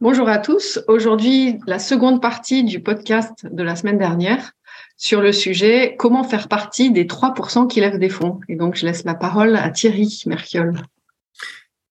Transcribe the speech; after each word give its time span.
Bonjour 0.00 0.28
à 0.28 0.38
tous. 0.38 0.80
Aujourd'hui, 0.88 1.60
la 1.68 1.78
seconde 1.78 2.20
partie 2.20 2.64
du 2.64 2.82
podcast 2.82 3.46
de 3.48 3.62
la 3.62 3.76
semaine 3.76 3.96
dernière 3.96 4.50
sur 4.96 5.20
le 5.20 5.30
sujet 5.30 5.94
comment 5.96 6.24
faire 6.24 6.48
partie 6.48 6.90
des 6.90 7.04
3% 7.04 7.68
qui 7.68 7.80
lèvent 7.80 8.00
des 8.00 8.08
fonds. 8.08 8.40
Et 8.48 8.56
donc, 8.56 8.74
je 8.74 8.86
laisse 8.86 9.04
la 9.04 9.14
parole 9.14 9.54
à 9.54 9.70
Thierry 9.70 10.24
Merchiol. 10.26 10.74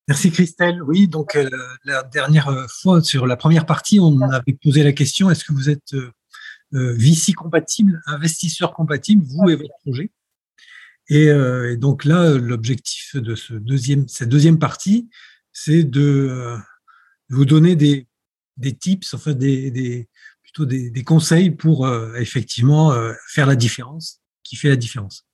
Merci 0.09 0.31
Christelle. 0.31 0.83
Oui, 0.83 1.07
donc 1.07 1.37
euh, 1.37 1.49
la 1.85 2.03
dernière 2.03 2.67
fois, 2.69 3.01
sur 3.01 3.25
la 3.25 3.37
première 3.37 3.65
partie, 3.65 4.01
on 4.01 4.19
avait 4.19 4.57
posé 4.61 4.83
la 4.83 4.91
question 4.91 5.31
est-ce 5.31 5.45
que 5.45 5.53
vous 5.53 5.69
êtes 5.69 5.93
euh, 5.93 6.11
euh, 6.73 6.93
VC 6.97 7.31
compatible, 7.31 8.01
investisseur 8.05 8.73
compatible, 8.73 9.23
vous 9.23 9.49
et 9.49 9.55
votre 9.55 9.75
projet? 9.81 10.11
Et, 11.07 11.27
et, 11.27 11.77
donc 11.77 12.05
là, 12.05 12.33
l'objectif 12.33 13.15
de 13.15 13.35
cette 13.35 14.29
deuxième 14.29 14.59
partie, 14.59 15.09
c'est 15.51 15.83
de 15.83 16.57
vous 17.33 17.45
donner 17.45 17.75
des, 17.75 18.07
des 18.57 18.73
tips, 18.73 19.13
enfin 19.13 19.33
des, 19.33 19.71
des 19.71 20.07
plutôt 20.43 20.65
des, 20.65 20.89
des, 20.89 21.03
conseils 21.03 21.51
pour 21.51 21.85
euh, 21.85 22.13
effectivement 22.15 22.93
euh, 22.93 23.13
faire 23.27 23.47
la 23.47 23.55
différence, 23.55 24.21
qui 24.43 24.55
fait 24.55 24.69
la 24.69 24.75
différence. 24.75 25.25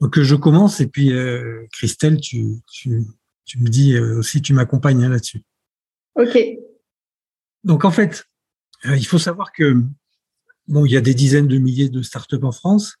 Donc 0.00 0.20
je 0.20 0.34
commence 0.34 0.80
et 0.80 0.88
puis 0.88 1.12
euh, 1.12 1.66
Christelle, 1.72 2.20
tu, 2.20 2.44
tu, 2.70 3.04
tu, 3.44 3.58
me 3.60 3.68
dis 3.68 3.98
aussi, 3.98 4.42
tu 4.42 4.52
m'accompagnes 4.52 5.04
hein, 5.04 5.10
là-dessus. 5.10 5.42
Ok. 6.16 6.36
Donc 7.62 7.84
en 7.84 7.92
fait, 7.92 8.24
il 8.84 9.06
faut 9.06 9.18
savoir 9.18 9.52
que 9.52 9.80
bon, 10.66 10.84
il 10.84 10.92
y 10.92 10.96
a 10.96 11.00
des 11.00 11.14
dizaines 11.14 11.46
de 11.46 11.58
milliers 11.58 11.88
de 11.88 12.02
startups 12.02 12.42
en 12.42 12.50
France, 12.50 12.96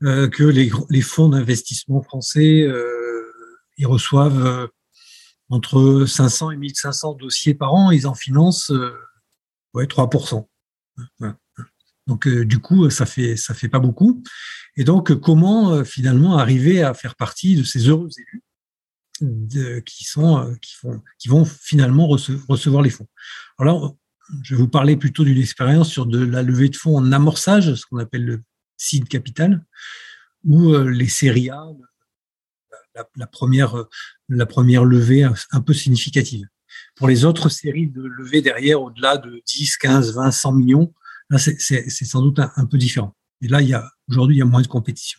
que 0.00 0.44
les, 0.44 0.70
les 0.88 1.02
fonds 1.02 1.28
d'investissement 1.28 2.02
français 2.02 2.66
ils 3.76 3.86
reçoivent 3.86 4.70
entre 5.50 6.06
500 6.06 6.52
et 6.52 6.56
1500 6.56 7.14
dossiers 7.14 7.54
par 7.54 7.74
an, 7.74 7.90
ils 7.90 8.06
en 8.06 8.14
financent 8.14 8.70
euh, 8.70 8.94
ouais, 9.74 9.86
3%. 9.86 10.46
Donc 12.06 12.26
euh, 12.26 12.44
du 12.44 12.60
coup, 12.60 12.88
ça 12.88 13.04
fait 13.04 13.36
ça 13.36 13.52
fait 13.52 13.68
pas 13.68 13.80
beaucoup. 13.80 14.22
Et 14.76 14.84
donc 14.84 15.12
comment 15.14 15.72
euh, 15.72 15.84
finalement 15.84 16.38
arriver 16.38 16.82
à 16.82 16.94
faire 16.94 17.16
partie 17.16 17.56
de 17.56 17.64
ces 17.64 17.88
heureux 17.88 18.08
élus 18.16 18.42
qui 19.84 20.04
sont 20.04 20.56
qui 20.62 20.74
font 20.76 21.02
qui 21.18 21.28
vont 21.28 21.44
finalement 21.44 22.06
recevoir 22.08 22.82
les 22.82 22.90
fonds? 22.90 23.08
Alors 23.58 23.96
je 24.42 24.54
vais 24.54 24.60
vous 24.62 24.68
parler 24.68 24.96
plutôt 24.96 25.24
d'une 25.24 25.38
expérience 25.38 25.90
sur 25.90 26.06
de 26.06 26.24
la 26.24 26.42
levée 26.42 26.68
de 26.68 26.76
fonds 26.76 26.96
en 26.96 27.10
amorçage, 27.10 27.74
ce 27.74 27.84
qu'on 27.84 27.98
appelle 27.98 28.24
le 28.24 28.42
seed 28.76 29.08
capital, 29.08 29.64
où 30.44 30.72
les 30.72 31.08
séries 31.08 31.50
A, 31.50 31.66
la, 33.16 33.26
première, 33.26 33.84
la 34.30 34.46
première 34.46 34.84
levée 34.84 35.24
un, 35.24 35.60
peu 35.60 35.74
significative. 35.74 36.46
Pour 36.96 37.08
les 37.08 37.24
autres 37.24 37.48
séries 37.48 37.88
de 37.88 38.02
levées 38.02 38.42
derrière, 38.42 38.80
au-delà 38.80 39.16
de 39.16 39.42
10, 39.46 39.76
15, 39.76 40.14
20, 40.14 40.30
100 40.30 40.52
millions, 40.52 40.94
là, 41.28 41.38
c'est 41.38 42.04
sans 42.04 42.22
doute 42.22 42.38
un, 42.38 42.66
peu 42.66 42.78
différent. 42.78 43.16
Et 43.42 43.48
là, 43.48 43.60
aujourd'hui, 44.08 44.36
il 44.36 44.38
y 44.38 44.42
a 44.42 44.46
moins 44.46 44.62
de 44.62 44.66
compétition. 44.66 45.18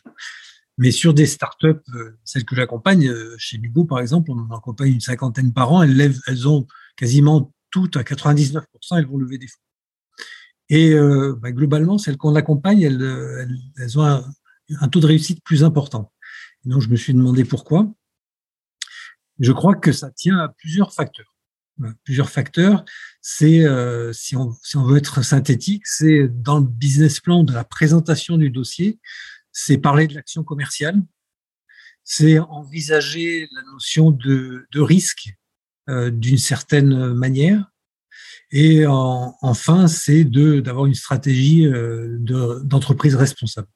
Mais 0.78 0.92
sur 0.92 1.14
des 1.14 1.26
startups, 1.26 1.82
euh, 1.94 2.18
celles 2.24 2.46
que 2.46 2.56
j'accompagne, 2.56 3.08
euh, 3.08 3.36
chez 3.38 3.58
Bibo 3.58 3.84
par 3.86 4.00
exemple, 4.00 4.32
on 4.32 4.40
en 4.40 4.56
accompagne 4.56 4.94
une 4.94 5.02
cinquantaine 5.02 5.54
par 5.54 5.72
an, 5.72 5.84
elles, 5.84 5.96
lèvent, 5.96 6.20
elles 6.28 6.48
ont 6.48 6.66
quasiment 6.96 7.54
toutes, 7.72 7.98
à 7.98 8.04
99%, 8.04 8.64
elles 8.98 9.06
vont 9.06 9.18
lever 9.18 9.38
des 9.38 9.48
fonds. 9.48 9.60
Et 10.70 10.94
euh, 10.94 11.36
bah, 11.42 11.52
globalement, 11.52 11.98
celles 11.98 12.18
qu'on 12.18 12.36
accompagne, 12.36 12.82
elles, 12.82 14.00
ont 14.00 14.04
un, 14.04 14.24
un, 14.80 14.88
taux 14.88 15.02
de 15.02 15.08
réussite 15.08 15.44
plus 15.44 15.64
important. 15.64 16.12
Donc, 16.64 16.82
je 16.82 16.90
me 16.90 16.96
suis 16.96 17.14
demandé 17.14 17.44
pourquoi. 17.44 17.92
Je 19.42 19.52
crois 19.52 19.76
que 19.76 19.92
ça 19.92 20.12
tient 20.12 20.38
à 20.38 20.50
plusieurs 20.50 20.94
facteurs. 20.94 21.36
Plusieurs 22.04 22.30
facteurs, 22.30 22.86
c'est, 23.22 23.66
euh, 23.66 24.14
si, 24.14 24.36
on, 24.36 24.54
veut 24.76 24.98
être 24.98 25.24
synthétique, 25.24 25.88
c'est 25.88 26.28
dans 26.28 26.60
le 26.60 26.68
business 26.68 27.20
plan 27.20 27.44
de 27.44 27.52
la 27.52 27.64
présentation 27.64 28.38
du 28.38 28.52
dossier, 28.52 29.00
c'est 29.52 29.80
parler 29.80 30.06
de 30.06 30.14
l'action 30.14 30.44
commerciale, 30.44 31.02
c'est 32.04 32.38
envisager 32.38 33.50
la 33.52 33.64
notion 33.64 34.12
de, 34.12 34.68
risque 34.76 35.34
euh, 35.90 36.12
d'une 36.12 36.38
certaine 36.38 37.14
manière, 37.14 37.72
et 38.52 38.86
en, 38.86 39.36
enfin, 39.42 39.88
c'est 39.88 40.24
d'avoir 40.24 40.86
une 40.86 40.94
stratégie 40.94 41.66
euh, 41.66 42.18
de, 42.20 42.62
d'entreprise 42.64 43.16
responsable. 43.16 43.70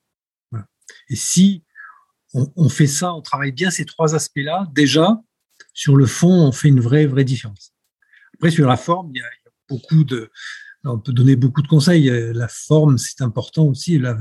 Et 1.09 1.16
si 1.16 1.64
on, 2.34 2.70
fait 2.70 2.88
ça, 2.88 3.14
on 3.14 3.22
travaille 3.22 3.54
bien 3.54 3.72
ces 3.72 3.86
trois 3.86 4.14
aspects-là, 4.14 4.68
déjà, 4.74 5.22
sur 5.75 5.96
le 5.96 6.08
fond, 6.08 6.31
on 6.31 6.52
fait 6.52 6.69
une 6.69 6.80
vraie, 6.80 7.06
vraie 7.06 7.25
différence. 7.25 7.74
Après, 8.34 8.50
sur 8.50 8.68
la 8.68 8.78
forme, 8.78 9.12
il 9.13 9.19
y 9.19 9.22
a, 9.22 9.28
beaucoup 9.69 10.03
de, 10.03 10.31
on 10.84 11.00
peut 11.00 11.12
donner 11.12 11.36
beaucoup 11.36 11.62
de 11.62 11.68
conseils. 11.68 12.09
La 12.34 12.47
forme, 12.47 12.97
c'est 12.97 13.22
important 13.22 13.66
aussi. 13.66 14.00
La, 14.00 14.18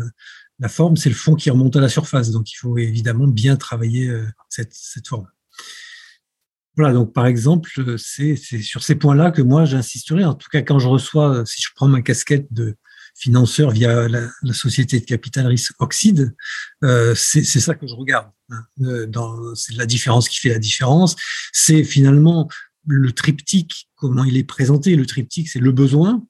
forme, 0.68 0.96
c'est 0.96 1.08
le 1.08 1.14
fond 1.14 1.34
qui 1.34 1.50
remonte 1.50 1.76
à 1.76 1.80
la 1.80 1.88
surface. 1.88 2.30
Donc, 2.30 2.50
il 2.50 2.56
faut 2.56 2.76
évidemment 2.76 3.28
bien 3.28 3.56
travailler 3.56 4.08
euh, 4.08 4.26
cette, 4.48 4.74
cette 4.74 5.06
forme. 5.06 5.28
Voilà, 6.76 6.92
donc 6.92 7.12
par 7.12 7.26
exemple, 7.26 7.70
c'est 7.98 8.34
sur 8.34 8.82
ces 8.82 8.96
points-là 8.96 9.30
que 9.30 9.42
moi 9.42 9.64
j'insisterai. 9.64 10.24
En 10.24 10.34
tout 10.34 10.48
cas, 10.50 10.62
quand 10.62 10.80
je 10.80 10.88
reçois, 10.88 11.46
si 11.46 11.62
je 11.62 11.68
prends 11.72 11.86
ma 11.86 12.02
casquette 12.02 12.52
de 12.52 12.76
financeur 13.14 13.70
via 13.70 14.08
la, 14.08 14.28
société 14.52 15.00
de 15.00 15.04
capital 15.04 15.46
risque 15.46 15.72
Oxide, 15.78 16.34
euh, 16.82 17.14
c'est 17.14 17.44
ça 17.44 17.74
que 17.74 17.86
je 17.86 17.94
regarde. 17.94 18.30
Hein. 18.50 18.64
Euh, 18.82 19.54
c'est 19.54 19.74
la 19.76 19.86
différence 19.86 20.28
qui 20.28 20.38
fait 20.38 20.50
la 20.50 20.58
différence. 20.58 21.16
C'est 21.52 21.84
finalement 21.84 22.48
le 22.86 23.12
triptyque, 23.12 23.88
comment 23.94 24.24
il 24.24 24.36
est 24.36 24.44
présenté. 24.44 24.96
Le 24.96 25.06
triptyque, 25.06 25.48
c'est 25.48 25.60
le 25.60 25.72
besoin 25.72 26.22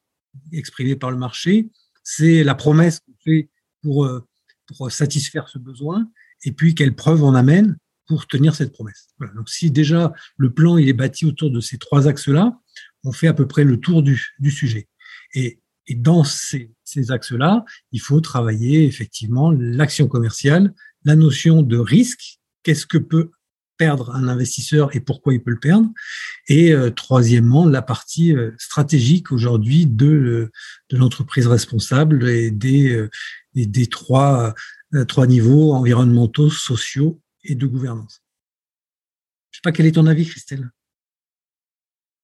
exprimé 0.52 0.96
par 0.96 1.10
le 1.10 1.16
marché, 1.16 1.70
c'est 2.02 2.44
la 2.44 2.54
promesse 2.54 3.00
qu'on 3.00 3.14
fait 3.24 3.50
pour, 3.82 4.04
euh, 4.04 4.26
pour 4.66 4.90
satisfaire 4.90 5.48
ce 5.48 5.58
besoin, 5.58 6.08
et 6.44 6.52
puis 6.52 6.74
quelle 6.74 6.94
preuve 6.94 7.22
on 7.22 7.34
amène 7.34 7.76
pour 8.06 8.26
tenir 8.26 8.54
cette 8.54 8.72
promesse. 8.72 9.08
Donc 9.34 9.48
si 9.48 9.70
déjà 9.70 10.12
le 10.36 10.52
plan 10.52 10.76
il 10.76 10.88
est 10.88 10.94
bâti 10.94 11.24
autour 11.24 11.50
de 11.50 11.60
ces 11.60 11.78
trois 11.78 12.06
axes-là, 12.06 12.58
on 13.02 13.12
fait 13.12 13.28
à 13.28 13.34
peu 13.34 13.46
près 13.48 13.64
le 13.64 13.80
tour 13.80 14.02
du, 14.02 14.34
du 14.38 14.50
sujet. 14.50 14.88
Et 15.34 15.60
et 15.86 15.94
dans 15.94 16.24
ces, 16.24 16.70
ces 16.84 17.10
axes-là, 17.10 17.64
il 17.92 18.00
faut 18.00 18.20
travailler 18.20 18.84
effectivement 18.84 19.50
l'action 19.50 20.08
commerciale, 20.08 20.74
la 21.04 21.16
notion 21.16 21.62
de 21.62 21.76
risque, 21.76 22.38
qu'est-ce 22.62 22.86
que 22.86 22.98
peut 22.98 23.30
perdre 23.76 24.14
un 24.14 24.28
investisseur 24.28 24.94
et 24.94 25.00
pourquoi 25.00 25.34
il 25.34 25.42
peut 25.42 25.50
le 25.50 25.58
perdre. 25.58 25.88
Et 26.48 26.72
euh, 26.72 26.90
troisièmement, 26.90 27.66
la 27.66 27.82
partie 27.82 28.34
euh, 28.34 28.52
stratégique 28.58 29.32
aujourd'hui 29.32 29.86
de, 29.86 30.06
euh, 30.06 30.52
de 30.90 30.96
l'entreprise 30.96 31.46
responsable 31.46 32.28
et 32.28 32.50
des, 32.50 33.08
et 33.54 33.66
des 33.66 33.86
trois, 33.86 34.54
trois 35.08 35.26
niveaux 35.26 35.74
environnementaux, 35.74 36.50
sociaux 36.50 37.20
et 37.42 37.54
de 37.54 37.66
gouvernance. 37.66 38.22
Je 39.50 39.58
sais 39.58 39.62
pas 39.62 39.72
quel 39.72 39.86
est 39.86 39.92
ton 39.92 40.06
avis, 40.06 40.26
Christelle. 40.26 40.70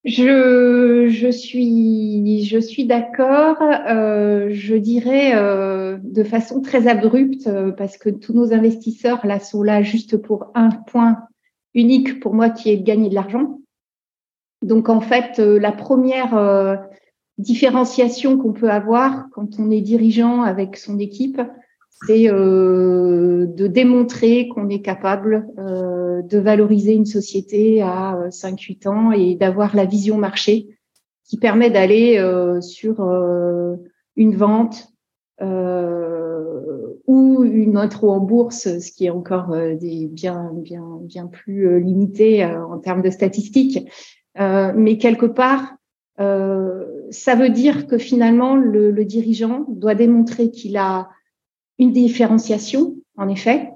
Je, 0.04 1.30
suis, 1.30 2.44
je 2.44 2.58
suis 2.58 2.86
d'accord. 2.86 3.58
Euh, 3.60 4.48
je 4.50 4.74
dirais 4.74 5.32
euh, 5.34 5.98
de 6.02 6.24
façon 6.24 6.62
très 6.62 6.88
abrupte 6.88 7.46
euh, 7.46 7.70
parce 7.70 7.98
que 7.98 8.08
tous 8.08 8.32
nos 8.32 8.54
investisseurs 8.54 9.24
là 9.26 9.38
sont 9.40 9.62
là 9.62 9.82
juste 9.82 10.16
pour 10.16 10.52
un 10.54 10.70
point 10.70 11.18
unique 11.74 12.18
pour 12.20 12.34
moi 12.34 12.48
qui 12.48 12.70
est 12.70 12.78
de 12.78 12.82
gagner 12.82 13.10
de 13.10 13.14
l'argent. 13.14 13.60
Donc 14.62 14.88
en 14.88 15.00
fait, 15.00 15.38
la 15.38 15.72
première 15.72 16.78
différenciation 17.38 18.36
qu'on 18.36 18.52
peut 18.52 18.68
avoir 18.68 19.28
quand 19.30 19.58
on 19.58 19.70
est 19.70 19.80
dirigeant 19.80 20.42
avec 20.42 20.76
son 20.76 20.98
équipe, 20.98 21.40
c'est 22.06 22.30
euh, 22.30 23.46
de 23.46 23.66
démontrer 23.66 24.48
qu'on 24.48 24.68
est 24.68 24.80
capable 24.80 25.46
euh, 25.58 26.22
de 26.22 26.38
valoriser 26.38 26.94
une 26.94 27.06
société 27.06 27.82
à 27.82 28.28
5-8 28.30 28.86
euh, 28.86 28.90
ans 28.90 29.12
et 29.12 29.34
d'avoir 29.34 29.76
la 29.76 29.84
vision 29.84 30.16
marché 30.16 30.68
qui 31.24 31.36
permet 31.36 31.70
d'aller 31.70 32.20
sur 32.60 33.08
une 34.16 34.34
vente 34.34 34.88
ou 37.06 37.44
une 37.44 37.76
intro 37.76 38.10
en 38.10 38.18
bourse, 38.18 38.80
ce 38.80 38.90
qui 38.90 39.06
est 39.06 39.10
encore 39.10 39.54
des, 39.80 40.08
bien, 40.08 40.50
bien, 40.52 40.98
bien 41.02 41.28
plus 41.28 41.80
limité 41.80 42.44
en 42.44 42.78
termes 42.78 43.02
de 43.02 43.10
statistiques. 43.10 43.88
mais 44.36 44.98
quelque 44.98 45.26
part, 45.26 45.76
ça 46.18 47.34
veut 47.36 47.50
dire 47.50 47.86
que 47.86 47.96
finalement, 47.96 48.56
le, 48.56 48.90
le 48.90 49.04
dirigeant 49.04 49.66
doit 49.68 49.94
démontrer 49.94 50.50
qu'il 50.50 50.76
a 50.76 51.10
une 51.80 51.92
différenciation, 51.92 52.94
en 53.16 53.28
effet, 53.28 53.72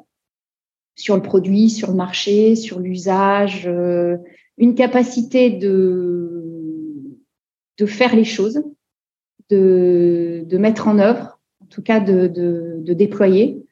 sur 0.95 1.17
le 1.17 1.23
produit, 1.23 1.71
sur 1.71 1.89
le 1.89 1.97
marché, 1.97 2.55
sur 2.55 2.79
l'usage, 2.79 3.67
euh, 3.67 4.19
une 4.59 4.75
capacité 4.75 5.51
de, 5.51 7.17
de 7.79 7.87
faire 7.87 8.15
les 8.15 8.25
choses, 8.25 8.62
de, 9.49 10.45
de 10.47 10.59
mettre 10.59 10.87
en 10.87 10.99
œuvre, 10.99 11.41
en 11.61 11.67
tout 11.67 11.83
cas 11.83 11.99
de, 11.99 12.29
déployer, 12.93 13.65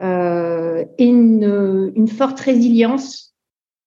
euh, 0.00 0.84
et 0.98 1.06
une, 1.06 1.92
une, 1.96 2.08
forte 2.08 2.38
résilience 2.38 3.34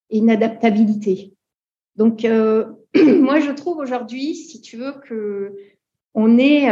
et 0.09 0.17
une 0.17 0.29
adaptabilité. 0.29 1.33
Donc, 1.95 2.25
euh, 2.25 2.65
moi, 2.95 3.39
je 3.39 3.51
trouve 3.51 3.77
aujourd'hui, 3.77 4.35
si 4.35 4.59
tu 4.59 4.75
veux, 4.75 4.93
que 5.07 5.55
on 6.13 6.37
est, 6.37 6.69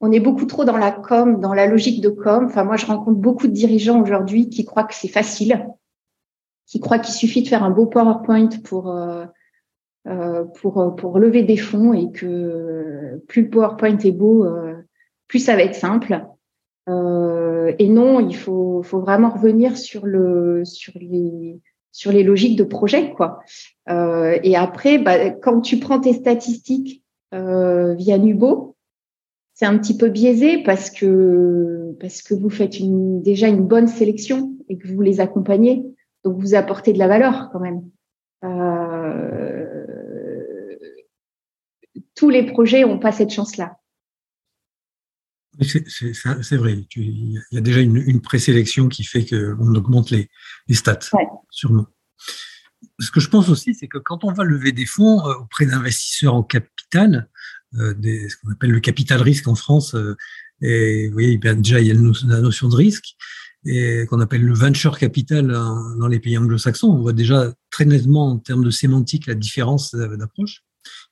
on 0.00 0.12
est 0.12 0.20
beaucoup 0.20 0.46
trop 0.46 0.64
dans 0.64 0.78
la 0.78 0.90
com, 0.90 1.40
dans 1.40 1.52
la 1.52 1.66
logique 1.66 2.00
de 2.00 2.08
com. 2.08 2.46
Enfin, 2.46 2.64
moi, 2.64 2.76
je 2.76 2.86
rencontre 2.86 3.18
beaucoup 3.18 3.46
de 3.46 3.52
dirigeants 3.52 4.00
aujourd'hui 4.00 4.48
qui 4.48 4.64
croient 4.64 4.84
que 4.84 4.94
c'est 4.94 5.08
facile, 5.08 5.68
qui 6.66 6.80
croient 6.80 6.98
qu'il 6.98 7.14
suffit 7.14 7.42
de 7.42 7.48
faire 7.48 7.62
un 7.62 7.70
beau 7.70 7.86
PowerPoint 7.86 8.48
pour 8.64 8.90
euh, 8.90 9.26
euh 10.08 10.44
pour 10.60 10.96
pour 10.96 11.18
lever 11.18 11.42
des 11.42 11.58
fonds 11.58 11.92
et 11.92 12.10
que 12.10 13.22
plus 13.28 13.50
PowerPoint 13.50 13.98
est 13.98 14.12
beau, 14.12 14.44
euh, 14.44 14.74
plus 15.28 15.40
ça 15.40 15.54
va 15.54 15.62
être 15.62 15.74
simple. 15.74 16.24
Euh, 16.88 17.74
et 17.78 17.88
non, 17.88 18.20
il 18.20 18.34
faut 18.34 18.82
faut 18.82 19.00
vraiment 19.00 19.28
revenir 19.28 19.76
sur 19.76 20.06
le 20.06 20.64
sur 20.64 20.94
les 20.98 21.60
sur 21.92 22.10
les 22.10 22.22
logiques 22.22 22.56
de 22.56 22.64
projet, 22.64 23.10
quoi. 23.10 23.40
et 23.88 24.56
après, 24.56 24.98
bah, 24.98 25.30
quand 25.30 25.60
tu 25.60 25.78
prends 25.78 25.98
tes 25.98 26.12
statistiques 26.12 27.02
via 27.32 28.16
Nubo, 28.16 28.76
c'est 29.60 29.66
un 29.66 29.76
petit 29.76 29.94
peu 29.94 30.08
biaisé 30.08 30.62
parce 30.62 30.88
que 30.90 31.94
parce 32.00 32.22
que 32.22 32.32
vous 32.32 32.48
faites 32.48 32.80
une, 32.80 33.22
déjà 33.22 33.46
une 33.46 33.68
bonne 33.68 33.88
sélection 33.88 34.56
et 34.70 34.78
que 34.78 34.88
vous 34.88 35.02
les 35.02 35.20
accompagnez, 35.20 35.84
donc 36.24 36.40
vous 36.40 36.54
apportez 36.54 36.94
de 36.94 36.98
la 36.98 37.08
valeur 37.08 37.50
quand 37.52 37.60
même. 37.60 37.82
Euh, 38.42 39.84
tous 42.14 42.30
les 42.30 42.46
projets 42.46 42.86
n'ont 42.86 42.98
pas 42.98 43.12
cette 43.12 43.34
chance-là. 43.34 43.76
C'est 45.60 46.56
vrai. 46.56 46.78
Il 46.96 47.42
y 47.52 47.58
a 47.58 47.60
déjà 47.60 47.80
une, 47.80 48.22
présélection 48.22 48.88
qui 48.88 49.04
fait 49.04 49.26
qu'on 49.26 49.74
augmente 49.74 50.08
les, 50.08 50.30
les 50.68 50.74
stats, 50.74 51.10
sûrement. 51.50 51.86
Ce 52.98 53.10
que 53.10 53.20
je 53.20 53.28
pense 53.28 53.50
aussi, 53.50 53.74
c'est 53.74 53.88
que 53.88 53.98
quand 53.98 54.24
on 54.24 54.32
va 54.32 54.44
lever 54.44 54.72
des 54.72 54.86
fonds 54.86 55.20
euh, 55.26 55.34
auprès 55.34 55.66
d'investisseurs 55.66 56.34
en 56.34 56.42
capital, 56.42 57.29
des, 57.72 58.28
ce 58.28 58.36
qu'on 58.36 58.50
appelle 58.50 58.70
le 58.70 58.80
capital 58.80 59.22
risque 59.22 59.48
en 59.48 59.54
France. 59.54 59.94
Euh, 59.94 60.16
et 60.62 61.08
vous 61.08 61.12
voyez, 61.12 61.38
déjà, 61.38 61.80
il 61.80 61.86
y 61.86 61.90
a 61.90 61.94
la 61.94 62.40
notion 62.40 62.68
de 62.68 62.76
risque 62.76 63.16
et 63.66 64.06
qu'on 64.06 64.20
appelle 64.20 64.42
le 64.42 64.54
venture 64.54 64.98
capital 64.98 65.48
dans 65.48 66.08
les 66.08 66.18
pays 66.18 66.36
anglo-saxons. 66.38 66.88
On 66.88 67.00
voit 67.00 67.12
déjà 67.12 67.52
très 67.70 67.84
nettement 67.84 68.30
en 68.30 68.38
termes 68.38 68.64
de 68.64 68.70
sémantique 68.70 69.26
la 69.26 69.34
différence 69.34 69.94
d'approche. 69.94 70.62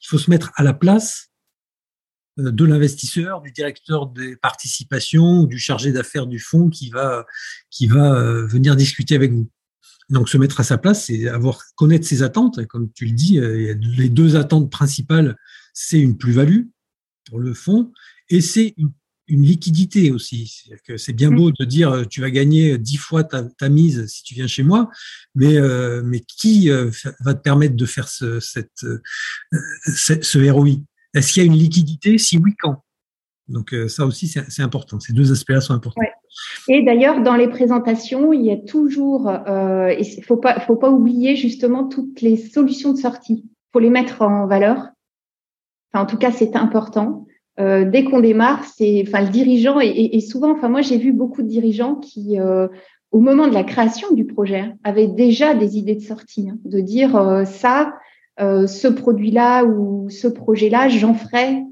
Il 0.02 0.08
faut 0.08 0.18
se 0.18 0.30
mettre 0.30 0.50
à 0.56 0.62
la 0.62 0.72
place 0.72 1.28
euh, 2.38 2.50
de 2.50 2.64
l'investisseur, 2.64 3.42
du 3.42 3.52
directeur 3.52 4.06
des 4.06 4.36
participations, 4.36 5.44
du 5.44 5.58
chargé 5.58 5.92
d'affaires 5.92 6.26
du 6.26 6.38
fonds 6.38 6.70
qui 6.70 6.90
va 6.90 7.26
qui 7.70 7.86
va 7.86 8.22
venir 8.46 8.76
discuter 8.76 9.14
avec 9.14 9.32
vous. 9.32 9.50
Donc 10.08 10.30
se 10.30 10.38
mettre 10.38 10.60
à 10.60 10.64
sa 10.64 10.78
place, 10.78 11.06
c'est 11.06 11.28
avoir 11.28 11.62
connaître 11.74 12.06
ses 12.06 12.22
attentes. 12.22 12.66
Comme 12.66 12.90
tu 12.92 13.04
le 13.04 13.12
dis, 13.12 13.34
il 13.34 13.62
y 13.62 13.70
a 13.70 13.74
les 13.74 14.08
deux 14.08 14.36
attentes 14.36 14.70
principales 14.70 15.36
c'est 15.80 15.98
une 15.98 16.18
plus-value 16.18 16.64
pour 17.28 17.38
le 17.38 17.54
fonds 17.54 17.92
et 18.28 18.40
c'est 18.40 18.74
une, 18.76 18.92
liquidité 19.30 20.10
aussi. 20.10 20.70
C'est 20.96 21.12
bien 21.12 21.30
beau 21.30 21.50
de 21.50 21.64
dire 21.66 21.90
euh, 21.90 22.04
tu 22.06 22.22
vas 22.22 22.30
gagner 22.30 22.78
dix 22.78 22.96
fois 22.96 23.24
ta, 23.24 23.68
mise 23.68 24.06
si 24.06 24.22
tu 24.22 24.32
viens 24.32 24.46
chez 24.46 24.62
moi, 24.62 24.88
mais, 25.34 25.58
euh, 25.58 26.00
mais 26.02 26.20
qui 26.20 26.70
euh, 26.70 26.90
va 27.20 27.34
te 27.34 27.42
permettre 27.42 27.76
de 27.76 27.84
faire 27.84 28.08
ce, 28.08 28.40
cette, 28.40 28.86
ce 29.84 30.50
ROI 30.50 30.76
Est-ce 31.12 31.34
qu'il 31.34 31.42
y 31.42 31.46
a 31.46 31.46
une 31.46 31.58
liquidité? 31.58 32.16
Si 32.16 32.38
oui, 32.38 32.54
quand? 32.58 32.82
Donc 33.48 33.74
ça 33.88 34.06
aussi, 34.06 34.28
c'est 34.28 34.62
important. 34.62 34.98
Ces 34.98 35.12
deux 35.12 35.30
aspects-là 35.30 35.60
sont 35.60 35.74
importants. 35.74 36.00
Et 36.68 36.82
d'ailleurs, 36.82 37.22
dans 37.22 37.36
les 37.36 37.48
présentations, 37.48 38.32
il 38.32 38.44
y 38.44 38.50
a 38.50 38.56
toujours, 38.56 39.28
euh, 39.28 39.92
il 39.92 40.22
faut 40.24 40.36
pas, 40.36 40.60
faut 40.60 40.76
pas 40.76 40.90
oublier 40.90 41.36
justement 41.36 41.86
toutes 41.86 42.20
les 42.20 42.36
solutions 42.36 42.92
de 42.92 42.98
sortie. 42.98 43.44
Il 43.44 43.70
faut 43.72 43.80
les 43.80 43.90
mettre 43.90 44.22
en 44.22 44.46
valeur 44.46 44.88
en 45.94 46.06
tout 46.06 46.18
cas, 46.18 46.32
c'est 46.32 46.56
important. 46.56 47.26
Euh, 47.60 47.84
dès 47.84 48.04
qu'on 48.04 48.20
démarre, 48.20 48.64
c'est, 48.64 49.04
enfin, 49.06 49.22
le 49.22 49.28
dirigeant 49.28 49.80
et, 49.80 50.20
souvent, 50.20 50.52
enfin, 50.52 50.68
moi, 50.68 50.80
j'ai 50.80 50.96
vu 50.96 51.12
beaucoup 51.12 51.42
de 51.42 51.48
dirigeants 51.48 51.96
qui, 51.96 52.38
euh, 52.38 52.68
au 53.10 53.20
moment 53.20 53.48
de 53.48 53.54
la 53.54 53.64
création 53.64 54.12
du 54.12 54.24
projet, 54.24 54.72
avaient 54.84 55.08
déjà 55.08 55.54
des 55.54 55.76
idées 55.76 55.96
de 55.96 56.02
sortie, 56.02 56.50
hein, 56.50 56.58
de 56.64 56.80
dire 56.80 57.16
euh, 57.16 57.44
ça, 57.44 57.94
ce 58.40 58.86
produit-là 58.86 59.64
ou 59.64 60.08
ce 60.10 60.28
projet-là, 60.28 60.88
j'en 60.88 61.12
ferai 61.12 61.64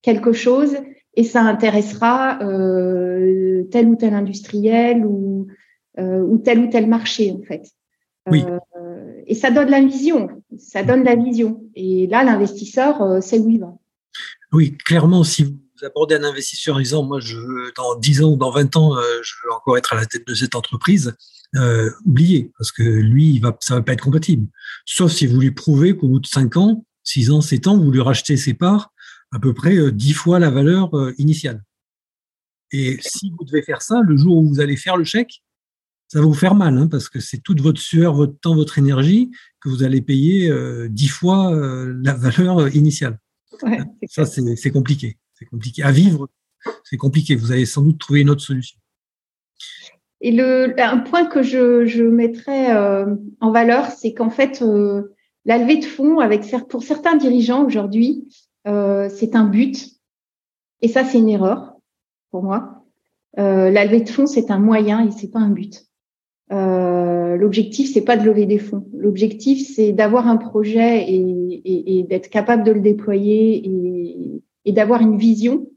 quelque 0.00 0.32
chose 0.32 0.76
et 1.14 1.24
ça 1.24 1.40
intéressera 1.40 2.38
tel 2.38 3.88
ou 3.88 3.96
tel 3.96 4.14
industriel 4.14 5.04
ou, 5.04 5.48
ou 5.98 6.38
tel 6.38 6.60
ou 6.60 6.68
tel 6.68 6.86
marché, 6.86 7.32
en 7.32 7.42
fait. 7.42 7.64
Oui 8.30 8.44
et 9.28 9.34
ça 9.34 9.50
donne 9.50 9.68
la 9.68 9.80
vision. 9.80 10.42
Ça 10.58 10.82
donne 10.82 11.04
la 11.04 11.14
vision. 11.14 11.62
Et 11.74 12.06
là, 12.06 12.24
l'investisseur 12.24 13.00
euh, 13.02 13.20
sait 13.20 13.38
où 13.38 13.50
il 13.50 13.60
va. 13.60 13.74
Oui, 14.52 14.76
clairement, 14.78 15.22
si 15.22 15.44
vous 15.44 15.84
abordez 15.84 16.14
un 16.14 16.24
investisseur 16.24 16.76
en 16.76 16.80
disant, 16.80 17.04
moi, 17.04 17.20
je 17.20 17.36
dans 17.76 17.94
10 17.96 18.24
ans 18.24 18.32
ou 18.32 18.36
dans 18.36 18.50
20 18.50 18.76
ans, 18.76 18.96
euh, 18.96 19.02
je 19.22 19.34
veux 19.44 19.52
encore 19.52 19.76
être 19.76 19.92
à 19.92 19.96
la 19.96 20.06
tête 20.06 20.26
de 20.26 20.34
cette 20.34 20.54
entreprise, 20.54 21.14
euh, 21.56 21.90
oubliez, 22.06 22.50
parce 22.58 22.72
que 22.72 22.82
lui, 22.82 23.40
ça 23.60 23.74
va 23.74 23.82
pas 23.82 23.92
être 23.92 24.02
compatible. 24.02 24.48
Sauf 24.86 25.12
si 25.12 25.26
vous 25.26 25.38
lui 25.38 25.50
prouvez 25.50 25.94
qu'au 25.94 26.08
bout 26.08 26.20
de 26.20 26.26
5 26.26 26.56
ans, 26.56 26.84
6 27.04 27.30
ans, 27.30 27.40
7 27.42 27.66
ans, 27.66 27.76
vous 27.76 27.90
lui 27.90 28.00
rachetez 28.00 28.38
ses 28.38 28.54
parts 28.54 28.92
à 29.30 29.38
peu 29.38 29.52
près 29.52 29.92
10 29.92 30.12
fois 30.14 30.38
la 30.38 30.48
valeur 30.48 30.90
initiale. 31.18 31.62
Et 32.72 32.98
si 33.00 33.30
vous 33.30 33.44
devez 33.44 33.62
faire 33.62 33.82
ça, 33.82 34.00
le 34.06 34.16
jour 34.16 34.38
où 34.38 34.48
vous 34.48 34.60
allez 34.60 34.76
faire 34.76 34.96
le 34.96 35.04
chèque, 35.04 35.42
ça 36.08 36.20
va 36.20 36.24
vous 36.24 36.34
faire 36.34 36.54
mal, 36.54 36.76
hein, 36.78 36.88
parce 36.90 37.10
que 37.10 37.20
c'est 37.20 37.38
toute 37.38 37.60
votre 37.60 37.80
sueur, 37.80 38.14
votre 38.14 38.38
temps, 38.40 38.56
votre 38.56 38.78
énergie 38.78 39.30
que 39.60 39.68
vous 39.68 39.82
allez 39.82 40.00
payer 40.00 40.50
euh, 40.50 40.88
dix 40.88 41.08
fois 41.08 41.54
euh, 41.54 41.94
la 42.02 42.14
valeur 42.14 42.74
initiale. 42.74 43.18
ça, 44.08 44.24
c'est 44.24 44.70
compliqué. 44.70 45.18
C'est 45.34 45.44
compliqué. 45.44 45.82
À 45.82 45.92
vivre, 45.92 46.28
c'est 46.82 46.96
compliqué. 46.96 47.36
Vous 47.36 47.52
allez 47.52 47.66
sans 47.66 47.82
doute 47.82 47.98
trouver 47.98 48.22
une 48.22 48.30
autre 48.30 48.40
solution. 48.40 48.78
Et 50.20 50.32
le, 50.32 50.74
un 50.80 50.98
point 50.98 51.26
que 51.26 51.42
je, 51.42 51.84
je 51.84 52.02
mettrais 52.02 52.74
euh, 52.74 53.14
en 53.40 53.52
valeur, 53.52 53.86
c'est 53.90 54.14
qu'en 54.14 54.30
fait, 54.30 54.64
la 55.44 55.58
levée 55.58 55.76
de 55.76 55.84
fonds, 55.84 56.20
avec, 56.20 56.42
pour 56.68 56.82
certains 56.82 57.16
dirigeants 57.16 57.64
aujourd'hui, 57.64 58.26
c'est 58.64 59.34
un 59.36 59.44
but. 59.44 59.90
Et 60.80 60.88
ça, 60.88 61.04
c'est 61.04 61.18
une 61.18 61.28
erreur 61.28 61.74
pour 62.30 62.42
moi. 62.42 62.84
la 63.36 63.84
levée 63.84 64.00
de 64.00 64.08
fonds, 64.08 64.26
c'est 64.26 64.50
un 64.50 64.58
moyen 64.58 65.06
et 65.06 65.10
c'est 65.12 65.30
pas 65.30 65.38
un 65.38 65.50
but. 65.50 65.87
Euh, 66.50 67.36
l'objectif, 67.36 67.92
c'est 67.92 68.04
pas 68.04 68.16
de 68.16 68.24
lever 68.24 68.46
des 68.46 68.58
fonds. 68.58 68.86
L'objectif, 68.96 69.74
c'est 69.74 69.92
d'avoir 69.92 70.26
un 70.26 70.36
projet 70.36 71.04
et, 71.10 71.98
et, 71.98 72.02
d'être 72.04 72.28
capable 72.28 72.64
de 72.64 72.72
le 72.72 72.80
déployer 72.80 73.66
et, 73.66 74.42
et 74.64 74.72
d'avoir 74.72 75.00
une 75.00 75.18
vision. 75.18 75.70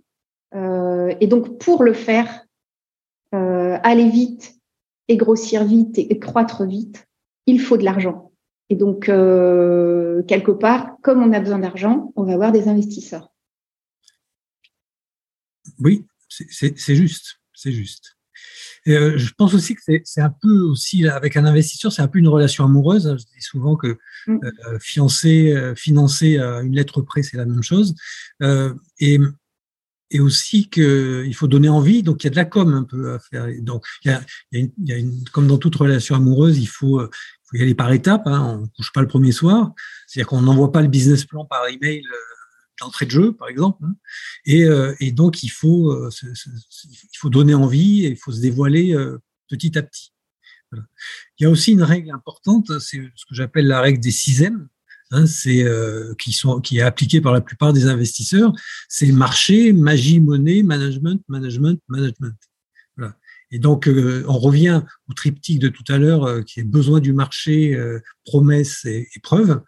Euh, 0.54 1.14
et 1.20 1.28
donc, 1.28 1.60
pour 1.60 1.84
le 1.84 1.94
faire, 1.94 2.46
euh, 3.34 3.78
aller 3.84 4.10
vite 4.10 4.56
et 5.08 5.18
grossir 5.18 5.64
vite 5.64 5.98
et, 5.98 6.20
croître 6.20 6.66
vite, 6.66 7.08
il 7.46 7.60
faut 7.60 7.78
de 7.78 7.84
l'argent. 7.84 8.32
Et 8.70 8.76
donc, 8.76 9.10
euh, 9.10 10.24
quelque 10.24 10.52
part, 10.52 10.96
comme 11.02 11.22
on 11.22 11.34
a 11.34 11.40
besoin 11.40 11.60
d'argent, 11.60 12.14
on 12.16 12.24
va 12.24 12.34
avoir 12.34 12.52
des 12.52 12.68
investisseurs. 12.68 13.34
Oui, 15.80 16.06
c'est 16.30 16.96
juste, 16.96 17.42
c'est 17.54 17.72
juste. 17.72 18.18
Euh, 18.88 19.16
je 19.16 19.32
pense 19.38 19.54
aussi 19.54 19.76
que 19.76 19.82
c'est 20.04 20.22
un 20.22 20.34
peu 20.42 20.60
aussi, 20.62 21.08
avec 21.08 21.38
un 21.38 21.46
investisseur, 21.46 21.92
c'est 21.92 22.02
un 22.02 22.08
peu 22.08 22.20
une 22.20 22.28
relation 22.28 22.66
amoureuse. 22.66 23.16
Je 23.18 23.24
dis 23.24 23.42
souvent 23.42 23.76
que 23.76 23.98
mm. 24.28 24.40
euh, 24.44 24.80
fiancé, 24.80 25.54
euh, 25.54 25.76
financer 25.76 26.38
à 26.38 26.62
une 26.62 26.76
lettre 26.76 27.02
près, 27.02 27.22
c'est 27.22 27.38
la 27.38 27.46
même 27.46 27.62
chose. 27.62 27.94
Euh, 28.42 28.74
et, 29.00 29.20
et 30.10 30.20
aussi 30.20 30.70
qu'il 30.70 31.36
faut 31.36 31.48
donner 31.48 31.70
envie, 31.70 32.02
donc 32.02 32.24
il 32.24 32.26
y 32.26 32.28
a 32.28 32.32
de 32.32 32.36
la 32.36 32.46
com 32.46 32.74
un 32.74 32.84
peu 32.84 33.14
à 33.14 33.20
faire. 33.20 33.48
Donc, 33.62 33.86
il 34.04 34.10
y 34.10 34.14
a, 34.14 34.22
il 34.52 34.60
y 34.60 34.62
a, 34.62 34.66
une, 34.66 34.72
il 34.84 34.90
y 34.90 34.94
a 34.94 34.98
une, 34.98 35.24
comme 35.32 35.48
dans 35.48 35.58
toute 35.58 35.76
relation 35.76 36.16
amoureuse, 36.16 36.58
il 36.58 36.68
faut, 36.68 37.00
faut 37.00 37.58
y 37.58 37.62
aller 37.62 37.76
par 37.76 37.92
étapes. 37.94 38.26
Hein, 38.26 38.58
on 38.58 38.62
ne 38.64 38.68
couche 38.76 38.92
pas 38.92 39.02
le 39.02 39.08
premier 39.08 39.32
soir. 39.32 39.74
C'est-à-dire 40.08 40.28
qu'on 40.28 40.42
n'envoie 40.42 40.72
pas 40.72 40.82
le 40.82 40.88
business 40.88 41.24
plan 41.26 41.46
par 41.46 41.68
email 41.68 42.04
d'entrée 42.82 43.06
de 43.06 43.12
jeu, 43.12 43.34
par 43.34 43.48
exemple. 43.48 43.84
Hein. 43.84 43.96
Et, 44.46 44.64
euh, 44.64 44.94
et, 45.00 45.12
donc, 45.12 45.44
il 45.44 45.50
faut, 45.50 45.92
euh, 45.92 46.10
il 46.24 47.18
faut 47.18 47.30
donner 47.30 47.54
envie 47.54 48.06
et 48.06 48.10
il 48.10 48.18
faut 48.18 48.32
se 48.32 48.42
dévoiler 48.42 48.94
euh, 48.94 49.20
petit 49.48 49.78
à 49.78 49.84
petit. 49.84 50.14
Il 50.74 51.44
y 51.44 51.46
a 51.46 51.50
aussi 51.50 51.74
une 51.74 51.84
règle 51.84 52.12
importante, 52.12 52.80
c'est 52.80 53.02
ce 53.16 53.26
que 53.26 53.36
j'appelle 53.36 53.68
la 53.68 53.82
règle 53.82 54.00
des 54.00 54.12
sixièmes. 54.12 54.70
hein, 55.12 55.26
c'est 55.26 55.66
qui 56.18 56.32
sont 56.32 56.62
qui 56.62 56.78
est 56.78 56.82
appliqué 56.82 57.20
par 57.20 57.34
la 57.34 57.42
plupart 57.42 57.74
des 57.74 57.88
investisseurs, 57.88 58.54
c'est 58.88 59.12
marché, 59.12 59.74
magie, 59.74 60.22
monnaie, 60.22 60.64
management, 60.64 61.22
management, 61.28 61.82
management. 61.90 62.38
Et 63.52 63.60
donc 63.60 63.88
euh, 63.88 64.24
on 64.28 64.38
revient 64.38 64.82
au 65.10 65.14
triptyque 65.14 65.60
de 65.60 65.68
tout 65.68 65.84
à 65.90 65.98
l'heure 65.98 66.24
euh, 66.24 66.42
qui 66.42 66.60
est 66.60 66.64
besoin 66.64 67.00
du 67.00 67.14
marché, 67.14 67.78
promesse 68.26 68.86
et, 68.86 69.08
et 69.16 69.20
preuve. 69.22 69.62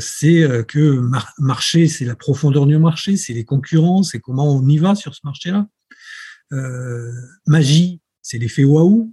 c'est 0.00 0.64
que 0.68 1.02
marché, 1.38 1.88
c'est 1.88 2.04
la 2.04 2.16
profondeur 2.16 2.66
du 2.66 2.78
marché, 2.78 3.16
c'est 3.16 3.32
les 3.32 3.44
concurrents, 3.44 4.02
c'est 4.02 4.20
comment 4.20 4.56
on 4.56 4.66
y 4.68 4.78
va 4.78 4.94
sur 4.94 5.14
ce 5.14 5.20
marché-là. 5.24 5.66
magie, 7.46 8.00
c'est 8.20 8.38
l'effet 8.38 8.64
waouh, 8.64 9.12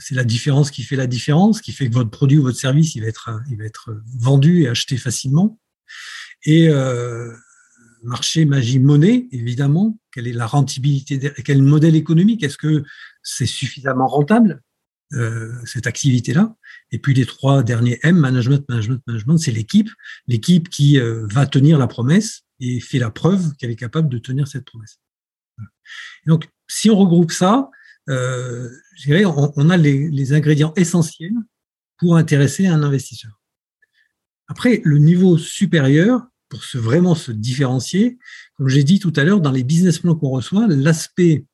c'est 0.00 0.14
la 0.14 0.24
différence 0.24 0.70
qui 0.70 0.82
fait 0.82 0.96
la 0.96 1.06
différence, 1.06 1.60
qui 1.60 1.72
fait 1.72 1.88
que 1.88 1.94
votre 1.94 2.10
produit 2.10 2.38
ou 2.38 2.42
votre 2.42 2.58
service, 2.58 2.94
il 2.94 3.02
va 3.02 3.08
être, 3.08 3.30
il 3.50 3.56
va 3.56 3.64
être 3.64 4.02
vendu 4.18 4.62
et 4.62 4.68
acheté 4.68 4.96
facilement. 4.96 5.58
Et 6.44 6.68
euh, 6.68 7.32
marché, 8.02 8.44
magie, 8.44 8.78
monnaie, 8.78 9.28
évidemment. 9.32 9.98
Quelle 10.12 10.26
est 10.26 10.32
la 10.32 10.46
rentabilité, 10.46 11.32
quel 11.44 11.62
modèle 11.62 11.96
économique? 11.96 12.42
Est-ce 12.42 12.58
que 12.58 12.84
c'est 13.24 13.46
suffisamment 13.46 14.06
rentable 14.06 14.62
euh, 15.12 15.52
cette 15.64 15.86
activité-là 15.86 16.56
Et 16.90 16.98
puis 16.98 17.14
les 17.14 17.26
trois 17.26 17.62
derniers 17.62 17.98
M, 18.02 18.16
management, 18.16 18.64
management, 18.68 19.02
management, 19.06 19.38
c'est 19.38 19.52
l'équipe, 19.52 19.90
l'équipe 20.26 20.68
qui 20.68 20.98
euh, 20.98 21.26
va 21.30 21.46
tenir 21.46 21.78
la 21.78 21.86
promesse 21.86 22.42
et 22.60 22.80
fait 22.80 22.98
la 22.98 23.10
preuve 23.10 23.54
qu'elle 23.56 23.70
est 23.70 23.76
capable 23.76 24.08
de 24.08 24.18
tenir 24.18 24.48
cette 24.48 24.64
promesse. 24.64 25.00
Donc, 26.26 26.48
si 26.68 26.90
on 26.90 26.96
regroupe 26.96 27.32
ça, 27.32 27.70
euh, 28.08 28.70
je 28.96 29.04
dirais, 29.04 29.24
on, 29.24 29.70
a 29.70 29.76
les, 29.76 30.32
ingrédients 30.32 30.72
essentiels 30.76 31.34
pour 31.98 32.16
intéresser 32.16 32.66
un 32.66 32.82
investisseur. 32.82 33.40
Après, 34.48 34.80
le 34.84 34.98
niveau 34.98 35.38
supérieur, 35.38 36.26
pour 36.48 36.64
se 36.64 36.78
vraiment 36.78 37.14
se 37.14 37.32
différencier, 37.32 38.18
comme 38.56 38.68
j'ai 38.68 38.84
dit 38.84 38.98
tout 38.98 39.12
à 39.16 39.24
l'heure, 39.24 39.40
dans 39.40 39.52
les 39.52 39.64
business 39.64 39.98
plans 39.98 40.14
qu'on 40.14 40.30
reçoit, 40.30 40.66
l'aspect 40.66 41.46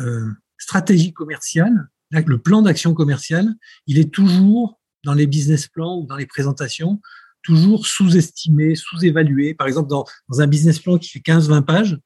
euh, 0.00 0.30
stratégie 0.64 1.12
commerciale, 1.12 1.88
le 2.10 2.38
plan 2.38 2.62
d'action 2.62 2.94
commerciale, 2.94 3.54
il 3.86 3.98
est 3.98 4.10
toujours 4.10 4.80
dans 5.04 5.12
les 5.12 5.26
business 5.26 5.68
plans 5.68 5.98
ou 5.98 6.06
dans 6.06 6.16
les 6.16 6.26
présentations, 6.26 7.00
toujours 7.42 7.86
sous-estimé, 7.86 8.74
sous-évalué. 8.74 9.52
Par 9.52 9.66
exemple, 9.66 9.90
dans, 9.90 10.06
un 10.38 10.46
business 10.46 10.78
plan 10.78 10.96
qui 10.96 11.10
fait 11.10 11.18
15-20 11.18 11.62
pages, 11.62 11.98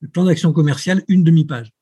le 0.00 0.08
plan 0.08 0.24
d'action 0.24 0.52
commerciale, 0.52 1.02
une 1.08 1.24
demi-page. 1.24 1.72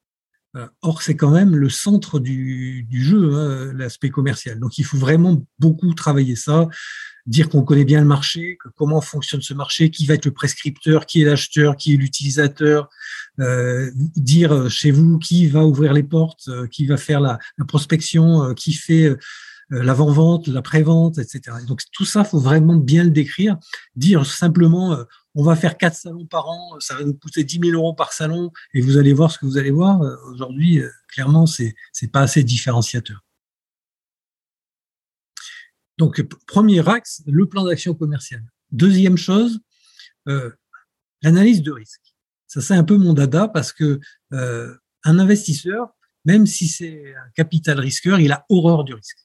Euh, 0.54 0.68
or, 0.82 1.02
c'est 1.02 1.16
quand 1.16 1.32
même 1.32 1.56
le 1.56 1.68
centre 1.68 2.20
du, 2.20 2.86
jeu, 2.92 3.34
hein, 3.34 3.72
l'aspect 3.74 4.10
commercial. 4.10 4.60
Donc, 4.60 4.78
il 4.78 4.84
faut 4.84 4.98
vraiment 4.98 5.44
beaucoup 5.58 5.92
travailler 5.94 6.36
ça, 6.36 6.68
dire 7.26 7.48
qu'on 7.48 7.62
connaît 7.62 7.84
bien 7.84 8.00
le 8.00 8.06
marché, 8.06 8.58
que 8.62 8.68
comment 8.68 9.00
fonctionne 9.00 9.42
ce 9.42 9.54
marché, 9.54 9.90
qui 9.90 10.06
va 10.06 10.14
être 10.14 10.24
le 10.24 10.32
prescripteur, 10.32 11.06
qui 11.06 11.22
est 11.22 11.24
l'acheteur, 11.24 11.76
qui 11.76 11.94
est 11.94 11.96
l'utilisateur, 11.96 12.88
euh, 13.40 13.90
dire 13.96 14.70
chez 14.70 14.90
vous 14.90 15.18
qui 15.18 15.46
va 15.46 15.64
ouvrir 15.64 15.92
les 15.92 16.02
portes, 16.02 16.48
euh, 16.48 16.66
qui 16.66 16.86
va 16.86 16.96
faire 16.96 17.20
la, 17.20 17.38
prospection, 17.68 18.52
qui 18.54 18.72
fait 18.72 19.16
l'avant-vente, 19.70 20.48
la 20.48 20.60
pré-vente, 20.60 21.18
etc. 21.18 21.56
donc, 21.66 21.80
tout 21.92 22.04
ça, 22.04 22.24
faut 22.24 22.40
vraiment 22.40 22.76
bien 22.76 23.04
le 23.04 23.10
décrire. 23.10 23.56
Dire 23.96 24.26
simplement, 24.26 24.98
on 25.34 25.42
va 25.42 25.56
faire 25.56 25.78
quatre 25.78 25.96
salons 25.96 26.26
par 26.26 26.48
an, 26.48 26.76
ça 26.78 26.94
va 26.94 27.04
nous 27.04 27.14
coûter 27.14 27.44
10 27.44 27.60
000 27.64 27.72
euros 27.72 27.94
par 27.94 28.12
salon, 28.12 28.50
et 28.74 28.80
vous 28.80 28.98
allez 28.98 29.12
voir 29.12 29.30
ce 29.30 29.38
que 29.38 29.46
vous 29.46 29.56
allez 29.56 29.70
voir. 29.70 30.00
Aujourd'hui, 30.30 30.80
euh, 30.80 30.90
clairement, 31.08 31.46
c'est 31.46 31.74
c'est 31.92 32.10
pas 32.10 32.20
assez 32.20 32.42
différenciateur. 32.42 33.24
Donc, 36.02 36.20
premier 36.48 36.88
axe, 36.88 37.22
le 37.28 37.46
plan 37.46 37.64
d'action 37.64 37.94
commercial. 37.94 38.42
Deuxième 38.72 39.16
chose, 39.16 39.60
euh, 40.26 40.50
l'analyse 41.22 41.62
de 41.62 41.70
risque. 41.70 42.00
Ça, 42.48 42.60
c'est 42.60 42.74
un 42.74 42.82
peu 42.82 42.96
mon 42.96 43.12
dada 43.12 43.46
parce 43.46 43.72
que 43.72 44.00
euh, 44.32 44.74
un 45.04 45.20
investisseur, 45.20 45.94
même 46.24 46.44
si 46.44 46.66
c'est 46.66 47.14
un 47.14 47.30
capital 47.36 47.78
risqueur, 47.78 48.18
il 48.18 48.32
a 48.32 48.44
horreur 48.48 48.82
du 48.82 48.94
risque. 48.94 49.18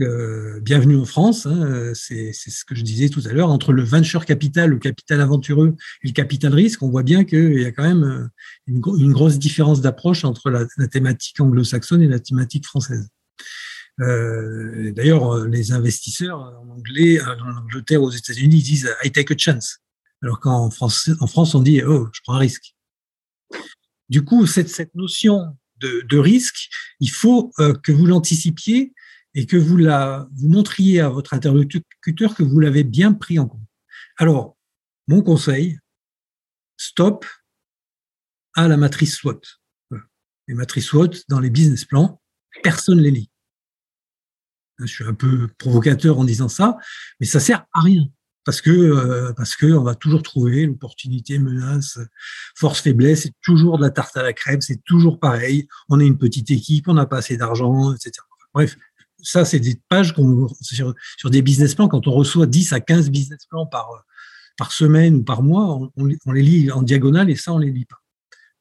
Euh, 0.00 0.60
bienvenue 0.60 0.96
en 0.96 1.04
France, 1.04 1.44
hein, 1.44 1.90
c'est 1.92 2.32
ce 2.32 2.64
que 2.64 2.76
je 2.76 2.82
disais 2.82 3.08
tout 3.08 3.22
à 3.26 3.32
l'heure. 3.32 3.50
Entre 3.50 3.72
le 3.72 3.82
venture 3.82 4.24
capital, 4.24 4.70
le 4.70 4.78
capital 4.78 5.20
aventureux 5.20 5.74
et 6.04 6.06
le 6.06 6.12
capital 6.12 6.54
risque, 6.54 6.84
on 6.84 6.88
voit 6.88 7.02
bien 7.02 7.24
qu'il 7.24 7.60
y 7.60 7.64
a 7.64 7.72
quand 7.72 7.82
même 7.82 8.30
une, 8.68 8.78
grosse 8.78 9.40
différence 9.40 9.80
d'approche 9.80 10.24
entre 10.24 10.50
la 10.50 10.86
thématique 10.86 11.40
anglo-saxonne 11.40 12.00
et 12.00 12.06
la 12.06 12.20
thématique 12.20 12.64
française. 12.64 13.10
Euh, 14.00 14.92
D'ailleurs, 14.92 15.34
euh, 15.34 15.48
les 15.48 15.72
investisseurs 15.72 16.38
en 16.38 16.68
anglais, 16.68 17.20
en 17.20 17.58
Angleterre, 17.58 18.02
aux 18.02 18.10
États-Unis, 18.10 18.56
ils 18.58 18.62
disent 18.62 18.96
I 19.04 19.10
take 19.10 19.32
a 19.34 19.36
chance. 19.36 19.78
Alors 20.22 20.40
qu'en 20.40 20.70
France, 20.70 21.10
en 21.20 21.26
France, 21.26 21.54
on 21.54 21.62
dit 21.62 21.82
oh, 21.82 22.08
je 22.12 22.20
prends 22.24 22.34
un 22.34 22.38
risque. 22.38 22.74
Du 24.08 24.24
coup, 24.24 24.46
cette, 24.46 24.68
cette 24.68 24.94
notion 24.94 25.56
de, 25.76 26.02
de 26.08 26.18
risque, 26.18 26.68
il 27.00 27.10
faut 27.10 27.52
euh, 27.58 27.74
que 27.74 27.92
vous 27.92 28.06
l'anticipiez 28.06 28.92
et 29.34 29.46
que 29.46 29.56
vous, 29.56 29.76
la, 29.76 30.28
vous 30.34 30.48
montriez 30.48 31.00
à 31.00 31.08
votre 31.08 31.34
interlocuteur 31.34 32.34
que 32.34 32.42
vous 32.42 32.60
l'avez 32.60 32.84
bien 32.84 33.12
pris 33.12 33.38
en 33.38 33.46
compte. 33.46 33.60
Alors, 34.16 34.56
mon 35.06 35.22
conseil, 35.22 35.78
stop 36.76 37.24
à 38.54 38.68
la 38.68 38.76
matrice 38.76 39.16
SWOT. 39.16 39.40
Les 40.48 40.54
matrices 40.54 40.86
SWOT, 40.86 41.10
dans 41.28 41.38
les 41.38 41.50
business 41.50 41.84
plans, 41.84 42.20
personne 42.62 43.00
les 43.00 43.10
lit. 43.10 43.29
Je 44.80 44.92
suis 44.92 45.04
un 45.04 45.14
peu 45.14 45.48
provocateur 45.58 46.18
en 46.18 46.24
disant 46.24 46.48
ça, 46.48 46.76
mais 47.20 47.26
ça 47.26 47.40
sert 47.40 47.66
à 47.72 47.80
rien 47.80 48.06
parce 48.44 48.62
que 48.62 48.70
euh, 48.70 49.32
parce 49.34 49.54
que 49.56 49.66
on 49.66 49.82
va 49.82 49.94
toujours 49.94 50.22
trouver 50.22 50.66
l'opportunité, 50.66 51.38
menace, 51.38 51.98
force, 52.56 52.80
faiblesse. 52.80 53.22
C'est 53.22 53.34
toujours 53.42 53.78
de 53.78 53.82
la 53.82 53.90
tarte 53.90 54.16
à 54.16 54.22
la 54.22 54.32
crème. 54.32 54.60
C'est 54.60 54.82
toujours 54.84 55.20
pareil. 55.20 55.68
On 55.88 56.00
est 56.00 56.06
une 56.06 56.18
petite 56.18 56.50
équipe, 56.50 56.88
on 56.88 56.94
n'a 56.94 57.06
pas 57.06 57.18
assez 57.18 57.36
d'argent, 57.36 57.92
etc. 57.94 58.12
Bref, 58.54 58.76
ça, 59.22 59.44
c'est 59.44 59.60
des 59.60 59.80
pages 59.88 60.14
sur, 60.62 61.30
des 61.30 61.42
business 61.42 61.74
plans, 61.74 61.88
quand 61.88 62.06
on 62.08 62.12
reçoit 62.12 62.46
10 62.46 62.72
à 62.72 62.80
15 62.80 63.10
business 63.10 63.46
plans 63.46 63.66
par, 63.66 64.04
par 64.56 64.72
semaine 64.72 65.16
ou 65.16 65.22
par 65.22 65.42
mois, 65.42 65.76
on, 65.76 65.90
on, 66.26 66.32
les 66.32 66.42
lit 66.42 66.70
en 66.70 66.82
diagonale 66.82 67.30
et 67.30 67.36
ça, 67.36 67.52
on 67.52 67.58
les 67.58 67.70
lit 67.70 67.84
pas. 67.84 68.02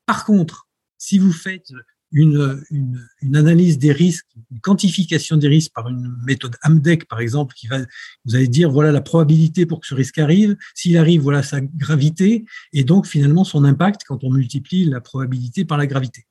Par 0.05 0.25
contre, 0.25 0.67
si 0.97 1.17
vous 1.17 1.31
faites 1.31 1.71
une, 2.11 2.63
une, 2.71 3.07
une, 3.21 3.35
analyse 3.35 3.77
des 3.77 3.91
risques, 3.91 4.25
une 4.51 4.59
quantification 4.59 5.37
des 5.37 5.47
risques 5.47 5.71
par 5.73 5.87
une 5.87 6.15
méthode 6.25 6.55
AMDEC, 6.61 7.07
par 7.07 7.19
exemple, 7.19 7.53
qui 7.55 7.67
va, 7.67 7.79
vous 8.25 8.35
allez 8.35 8.47
dire, 8.47 8.71
voilà 8.71 8.91
la 8.91 9.01
probabilité 9.01 9.65
pour 9.65 9.79
que 9.79 9.87
ce 9.87 9.93
risque 9.93 10.17
arrive. 10.17 10.55
S'il 10.73 10.97
arrive, 10.97 11.21
voilà 11.21 11.43
sa 11.43 11.61
gravité 11.61 12.45
et 12.73 12.83
donc 12.83 13.05
finalement 13.05 13.43
son 13.43 13.63
impact 13.63 14.01
quand 14.07 14.23
on 14.23 14.31
multiplie 14.31 14.85
la 14.85 15.01
probabilité 15.01 15.65
par 15.65 15.77
la 15.77 15.87
gravité. 15.87 16.25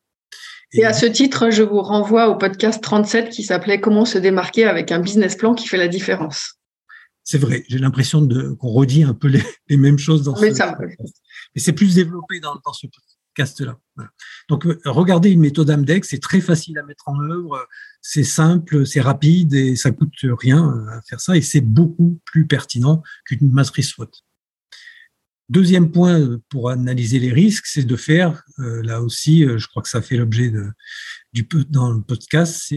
Et, 0.72 0.84
à 0.84 0.92
ce 0.92 1.06
titre, 1.06 1.50
je 1.50 1.62
vous 1.62 1.80
renvoie 1.80 2.28
au 2.28 2.36
podcast 2.36 2.82
37 2.82 3.30
qui 3.30 3.42
s'appelait 3.42 3.80
Comment 3.80 4.04
se 4.04 4.18
démarquer 4.18 4.64
avec 4.64 4.92
un 4.92 5.00
business 5.00 5.34
plan 5.34 5.54
qui 5.54 5.66
fait 5.66 5.78
la 5.78 5.88
différence. 5.88 6.56
C'est 7.24 7.38
vrai, 7.38 7.64
j'ai 7.68 7.78
l'impression 7.78 8.26
qu'on 8.56 8.68
redit 8.68 9.02
un 9.02 9.14
peu 9.14 9.28
les, 9.28 9.76
mêmes 9.76 9.98
choses 9.98 10.22
dans 10.22 10.38
Mais 10.40 10.52
ce 10.52 10.62
Mais 10.80 11.60
c'est 11.60 11.72
plus 11.72 11.94
développé 11.94 12.40
dans, 12.40 12.54
ce 12.72 12.86
podcast-là. 13.38 13.78
Donc, 14.48 14.66
euh, 14.66 14.78
regardez 14.84 15.30
une 15.30 15.40
méthode 15.40 15.70
Amdex, 15.70 16.08
c'est 16.08 16.20
très 16.20 16.40
facile 16.40 16.78
à 16.78 16.82
mettre 16.82 17.08
en 17.08 17.20
œuvre, 17.20 17.66
c'est 18.00 18.24
simple, 18.24 18.86
c'est 18.86 19.00
rapide 19.00 19.54
et 19.54 19.76
ça 19.76 19.90
coûte 19.90 20.14
rien 20.22 20.68
euh, 20.68 20.98
à 20.98 21.02
faire 21.02 21.20
ça 21.20 21.36
et 21.36 21.42
c'est 21.42 21.60
beaucoup 21.60 22.20
plus 22.24 22.46
pertinent 22.46 23.02
qu'une 23.24 23.50
matrice 23.50 23.90
SWOT. 23.90 24.10
Deuxième 25.48 25.90
point 25.90 26.20
euh, 26.20 26.42
pour 26.48 26.70
analyser 26.70 27.18
les 27.18 27.32
risques, 27.32 27.66
c'est 27.66 27.84
de 27.84 27.96
faire, 27.96 28.42
là 28.58 29.00
aussi, 29.00 29.46
je 29.56 29.66
crois 29.68 29.82
que 29.82 29.88
ça 29.88 30.02
fait 30.02 30.16
l'objet 30.16 30.52
du 31.32 31.48
dans 31.68 31.92
le 31.92 32.02
podcast, 32.02 32.72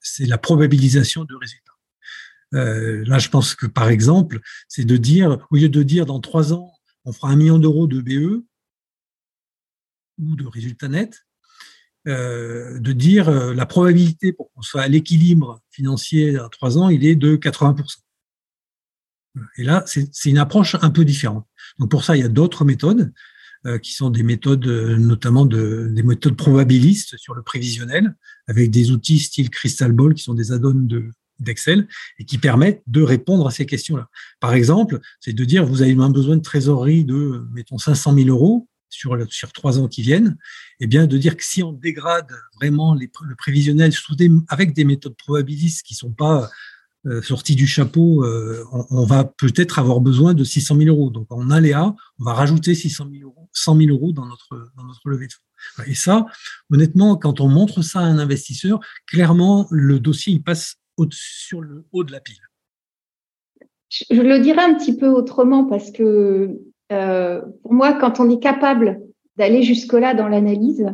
c'est 0.00 0.26
la 0.26 0.38
probabilisation 0.38 1.24
de 1.24 1.34
résultats. 1.34 1.60
Là, 2.52 3.18
je 3.18 3.28
pense 3.28 3.54
que 3.54 3.66
par 3.66 3.88
exemple, 3.88 4.40
c'est 4.68 4.84
de 4.84 4.96
dire, 4.96 5.46
au 5.50 5.56
lieu 5.56 5.68
de 5.68 5.82
dire 5.82 6.06
dans 6.06 6.20
trois 6.20 6.52
ans, 6.52 6.72
on 7.04 7.12
fera 7.12 7.28
un 7.28 7.36
million 7.36 7.58
d'euros 7.58 7.86
de 7.86 8.00
BE 8.00 8.44
ou 10.18 10.36
de 10.36 10.46
résultats 10.46 10.88
nets, 10.88 11.24
euh, 12.06 12.78
de 12.78 12.92
dire 12.92 13.30
la 13.30 13.66
probabilité 13.66 14.32
pour 14.32 14.52
qu'on 14.52 14.62
soit 14.62 14.82
à 14.82 14.88
l'équilibre 14.88 15.62
financier 15.70 16.32
dans 16.32 16.48
trois 16.48 16.78
ans, 16.78 16.88
il 16.88 17.04
est 17.04 17.16
de 17.16 17.36
80%. 17.36 17.98
Et 19.56 19.64
là, 19.64 19.82
c'est 19.86 20.30
une 20.30 20.38
approche 20.38 20.76
un 20.80 20.90
peu 20.90 21.04
différente. 21.04 21.46
Donc 21.78 21.90
pour 21.90 22.04
ça, 22.04 22.16
il 22.16 22.20
y 22.20 22.24
a 22.24 22.28
d'autres 22.28 22.64
méthodes 22.64 23.12
euh, 23.66 23.78
qui 23.78 23.92
sont 23.92 24.10
des 24.10 24.22
méthodes, 24.22 24.66
euh, 24.66 24.98
notamment 24.98 25.46
de, 25.46 25.88
des 25.90 26.02
méthodes 26.02 26.36
probabilistes 26.36 27.16
sur 27.16 27.34
le 27.34 27.42
prévisionnel, 27.42 28.14
avec 28.46 28.70
des 28.70 28.90
outils 28.90 29.18
style 29.18 29.48
Crystal 29.48 29.90
Ball, 29.90 30.12
qui 30.12 30.22
sont 30.22 30.34
des 30.34 30.52
add-ons 30.52 30.74
de, 30.74 31.10
d'Excel 31.40 31.88
et 32.18 32.26
qui 32.26 32.36
permettent 32.36 32.82
de 32.86 33.00
répondre 33.00 33.46
à 33.46 33.50
ces 33.50 33.64
questions-là. 33.64 34.10
Par 34.38 34.52
exemple, 34.52 35.00
c'est 35.18 35.32
de 35.32 35.44
dire 35.46 35.64
vous 35.64 35.80
avez 35.80 35.94
un 35.94 36.10
besoin 36.10 36.36
de 36.36 36.42
trésorerie 36.42 37.06
de, 37.06 37.46
mettons, 37.52 37.78
500 37.78 38.14
000 38.14 38.28
euros 38.28 38.68
sur, 38.94 39.16
sur 39.30 39.52
trois 39.52 39.78
ans 39.78 39.88
qui 39.88 40.02
viennent, 40.02 40.36
eh 40.80 40.86
bien 40.86 41.06
de 41.06 41.18
dire 41.18 41.36
que 41.36 41.44
si 41.44 41.62
on 41.62 41.72
dégrade 41.72 42.30
vraiment 42.56 42.94
le 42.94 43.34
prévisionnel 43.36 43.92
avec 44.48 44.72
des 44.72 44.84
méthodes 44.84 45.16
probabilistes 45.16 45.84
qui 45.84 45.94
sont 45.94 46.12
pas 46.12 46.50
euh, 47.06 47.20
sorti 47.20 47.54
du 47.54 47.66
chapeau, 47.66 48.24
euh, 48.24 48.64
on, 48.70 49.04
va 49.04 49.24
peut-être 49.24 49.78
avoir 49.78 50.00
besoin 50.00 50.32
de 50.32 50.42
600 50.42 50.76
000 50.78 50.88
euros. 50.88 51.10
Donc 51.10 51.26
en 51.30 51.50
aléa, 51.50 51.94
on 52.18 52.24
va 52.24 52.32
rajouter 52.32 52.74
600 52.74 53.08
000 53.12 53.28
euros, 53.28 53.50
100 53.52 53.76
000 53.76 53.90
euros 53.90 54.12
dans 54.12 54.24
notre, 54.24 54.70
dans 54.74 54.84
notre 54.84 55.06
levée 55.10 55.26
de 55.26 55.32
fonds. 55.32 55.82
Et 55.86 55.94
ça, 55.94 56.24
honnêtement, 56.70 57.16
quand 57.16 57.40
on 57.40 57.48
montre 57.48 57.82
ça 57.82 58.00
à 58.00 58.04
un 58.04 58.18
investisseur, 58.18 58.80
clairement, 59.06 59.66
le 59.70 60.00
dossier, 60.00 60.32
il 60.32 60.42
passe 60.42 60.76
sur 61.10 61.60
le 61.60 61.84
haut 61.92 62.04
de 62.04 62.12
la 62.12 62.20
pile. 62.20 62.40
Je 63.90 64.20
le 64.20 64.40
dirais 64.40 64.62
un 64.62 64.74
petit 64.74 64.96
peu 64.96 65.08
autrement 65.08 65.64
parce 65.64 65.90
que 65.90 66.58
euh, 66.92 67.40
pour 67.62 67.72
moi, 67.72 67.94
quand 67.94 68.20
on 68.20 68.30
est 68.30 68.42
capable 68.42 69.00
d'aller 69.36 69.62
jusque-là 69.62 70.14
dans 70.14 70.28
l'analyse, 70.28 70.86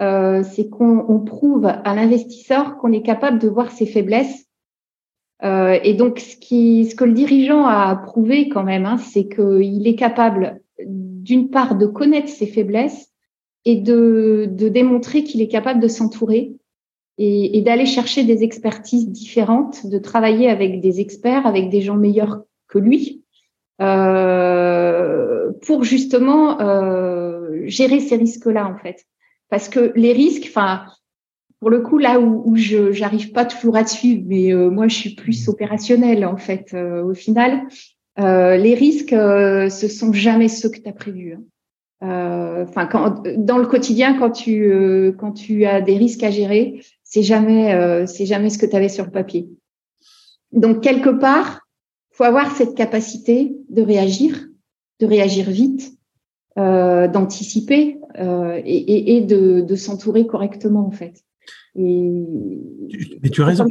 euh, 0.00 0.42
c'est 0.42 0.68
qu'on 0.68 1.20
prouve 1.24 1.66
à 1.66 1.94
l'investisseur 1.94 2.76
qu'on 2.76 2.92
est 2.92 3.02
capable 3.02 3.38
de 3.38 3.48
voir 3.48 3.70
ses 3.70 3.86
faiblesses. 3.86 4.46
Euh, 5.42 5.78
et 5.82 5.94
donc, 5.94 6.18
ce, 6.18 6.36
qui, 6.36 6.86
ce 6.86 6.94
que 6.94 7.04
le 7.04 7.12
dirigeant 7.12 7.66
a 7.66 7.94
prouvé 7.96 8.48
quand 8.48 8.62
même, 8.62 8.86
hein, 8.86 8.98
c'est 8.98 9.28
qu'il 9.28 9.86
est 9.86 9.96
capable, 9.96 10.60
d'une 10.84 11.50
part, 11.50 11.76
de 11.76 11.86
connaître 11.86 12.28
ses 12.28 12.46
faiblesses 12.46 13.10
et 13.64 13.76
de, 13.76 14.48
de 14.50 14.68
démontrer 14.68 15.24
qu'il 15.24 15.40
est 15.42 15.48
capable 15.48 15.80
de 15.80 15.88
s'entourer 15.88 16.52
et, 17.18 17.58
et 17.58 17.62
d'aller 17.62 17.86
chercher 17.86 18.22
des 18.24 18.44
expertises 18.44 19.10
différentes, 19.10 19.86
de 19.86 19.98
travailler 19.98 20.48
avec 20.48 20.80
des 20.80 21.00
experts, 21.00 21.46
avec 21.46 21.68
des 21.70 21.80
gens 21.80 21.96
meilleurs 21.96 22.42
que 22.68 22.78
lui, 22.78 23.24
euh, 23.80 25.52
pour 25.66 25.84
justement 25.84 26.60
euh, 26.60 27.62
gérer 27.66 28.00
ces 28.00 28.16
risques-là, 28.16 28.66
en 28.66 28.76
fait. 28.76 29.04
Parce 29.48 29.68
que 29.68 29.92
les 29.94 30.12
risques, 30.12 30.46
enfin, 30.48 30.86
pour 31.60 31.70
le 31.70 31.80
coup, 31.80 31.98
là 31.98 32.20
où, 32.20 32.42
où 32.46 32.56
je 32.56 32.98
n'arrive 33.00 33.32
pas 33.32 33.44
toujours 33.44 33.76
à 33.76 33.86
suivre, 33.86 34.22
mais 34.26 34.52
euh, 34.52 34.70
moi, 34.70 34.88
je 34.88 34.94
suis 34.94 35.14
plus 35.14 35.48
opérationnelle 35.48 36.24
en 36.24 36.36
fait. 36.36 36.72
Euh, 36.74 37.02
au 37.02 37.14
final, 37.14 37.62
euh, 38.18 38.56
les 38.56 38.74
risques, 38.74 39.10
ce 39.10 39.88
sont 39.88 40.12
jamais 40.12 40.48
ceux 40.48 40.70
que 40.70 40.78
tu 40.78 40.88
as 40.88 40.92
prévus. 40.92 41.34
Hein. 41.34 41.42
Enfin, 42.68 42.88
dans 43.36 43.58
le 43.58 43.66
quotidien, 43.66 44.18
quand 44.18 44.30
tu 44.30 45.14
quand 45.18 45.32
tu 45.32 45.64
as 45.64 45.80
des 45.80 45.96
risques 45.96 46.22
à 46.22 46.30
gérer, 46.30 46.82
c'est 47.02 47.22
jamais 47.22 48.06
c'est 48.06 48.26
jamais 48.26 48.50
ce 48.50 48.58
que 48.58 48.66
tu 48.66 48.76
avais 48.76 48.90
sur 48.90 49.06
le 49.06 49.10
papier. 49.10 49.48
Donc 50.52 50.82
quelque 50.82 51.08
part, 51.08 51.65
faut 52.16 52.24
avoir 52.24 52.54
cette 52.56 52.74
capacité 52.74 53.56
de 53.68 53.82
réagir, 53.82 54.46
de 55.00 55.06
réagir 55.06 55.50
vite, 55.50 55.92
d'anticiper 56.56 57.98
et, 58.18 58.76
et, 58.76 59.16
et, 59.16 59.20
de, 59.20 59.60
de 59.60 59.76
s'entourer 59.76 60.26
correctement 60.26 60.86
en 60.86 60.90
fait. 60.90 61.22
Mais 61.76 63.30
tu 63.30 63.42
as 63.42 63.46
raison. 63.46 63.66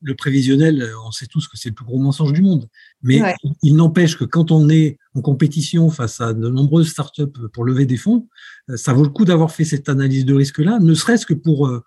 Le, 0.00 0.14
prévisionnel, 0.14 0.80
euh, 0.80 0.92
on 1.04 1.10
sait 1.10 1.26
tous 1.26 1.48
que 1.48 1.56
c'est 1.56 1.70
le 1.70 1.74
plus 1.74 1.84
gros 1.84 1.98
mensonge 1.98 2.32
du 2.32 2.40
monde. 2.40 2.68
Mais 3.02 3.20
il, 3.64 3.74
n'empêche 3.74 4.16
que 4.16 4.24
quand 4.24 4.52
on 4.52 4.68
est 4.68 4.96
en 5.16 5.22
compétition 5.22 5.90
face 5.90 6.20
à 6.20 6.34
de 6.34 6.48
nombreuses 6.48 6.90
startups 6.90 7.48
pour 7.52 7.64
lever 7.64 7.84
des 7.84 7.96
fonds, 7.96 8.28
euh, 8.70 8.76
ça 8.76 8.92
vaut 8.92 9.02
le 9.02 9.08
coup 9.08 9.24
d'avoir 9.24 9.50
fait 9.50 9.64
cette 9.64 9.88
analyse 9.88 10.24
de 10.24 10.34
risque-là, 10.34 10.78
ne 10.78 10.94
serait-ce 10.94 11.26
que 11.26 11.34
pour, 11.34 11.66
euh, 11.66 11.82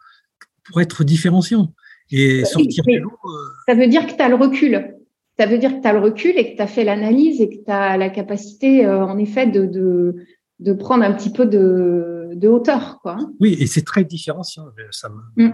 pour 0.66 0.82
être 0.82 1.06
différenciant. 1.06 1.74
Et 2.12 2.44
sortir 2.44 2.84
de 2.86 2.98
l'eau. 2.98 3.18
Ça 3.66 3.76
veut 3.76 3.88
dire 3.88 4.06
que 4.06 4.12
tu 4.12 4.22
as 4.22 4.28
le 4.28 4.36
recul. 4.36 4.94
Ça 5.42 5.48
veut 5.48 5.58
dire 5.58 5.76
que 5.76 5.82
tu 5.82 5.88
as 5.88 5.94
le 5.94 6.02
recul 6.02 6.38
et 6.38 6.52
que 6.52 6.56
tu 6.56 6.62
as 6.62 6.68
fait 6.68 6.84
l'analyse 6.84 7.42
et 7.42 7.50
que 7.50 7.66
tu 7.66 7.72
as 7.72 7.98
la 7.98 8.12
capacité, 8.12 8.88
en 8.88 9.18
effet, 9.18 9.48
de, 9.48 9.66
de, 9.66 10.16
de 10.60 10.74
prendre 10.74 11.04
un 11.04 11.12
petit 11.14 11.32
peu 11.32 11.48
de, 11.48 12.30
de, 12.36 12.48
hauteur. 12.48 13.00
Quoi. 13.02 13.18
Oui, 13.40 13.58
et 13.60 13.66
c'est 13.66 13.82
très 13.82 14.04
différenciant. 14.04 14.66
Ça 14.92 15.10
me, 15.10 15.48
mm. 15.48 15.54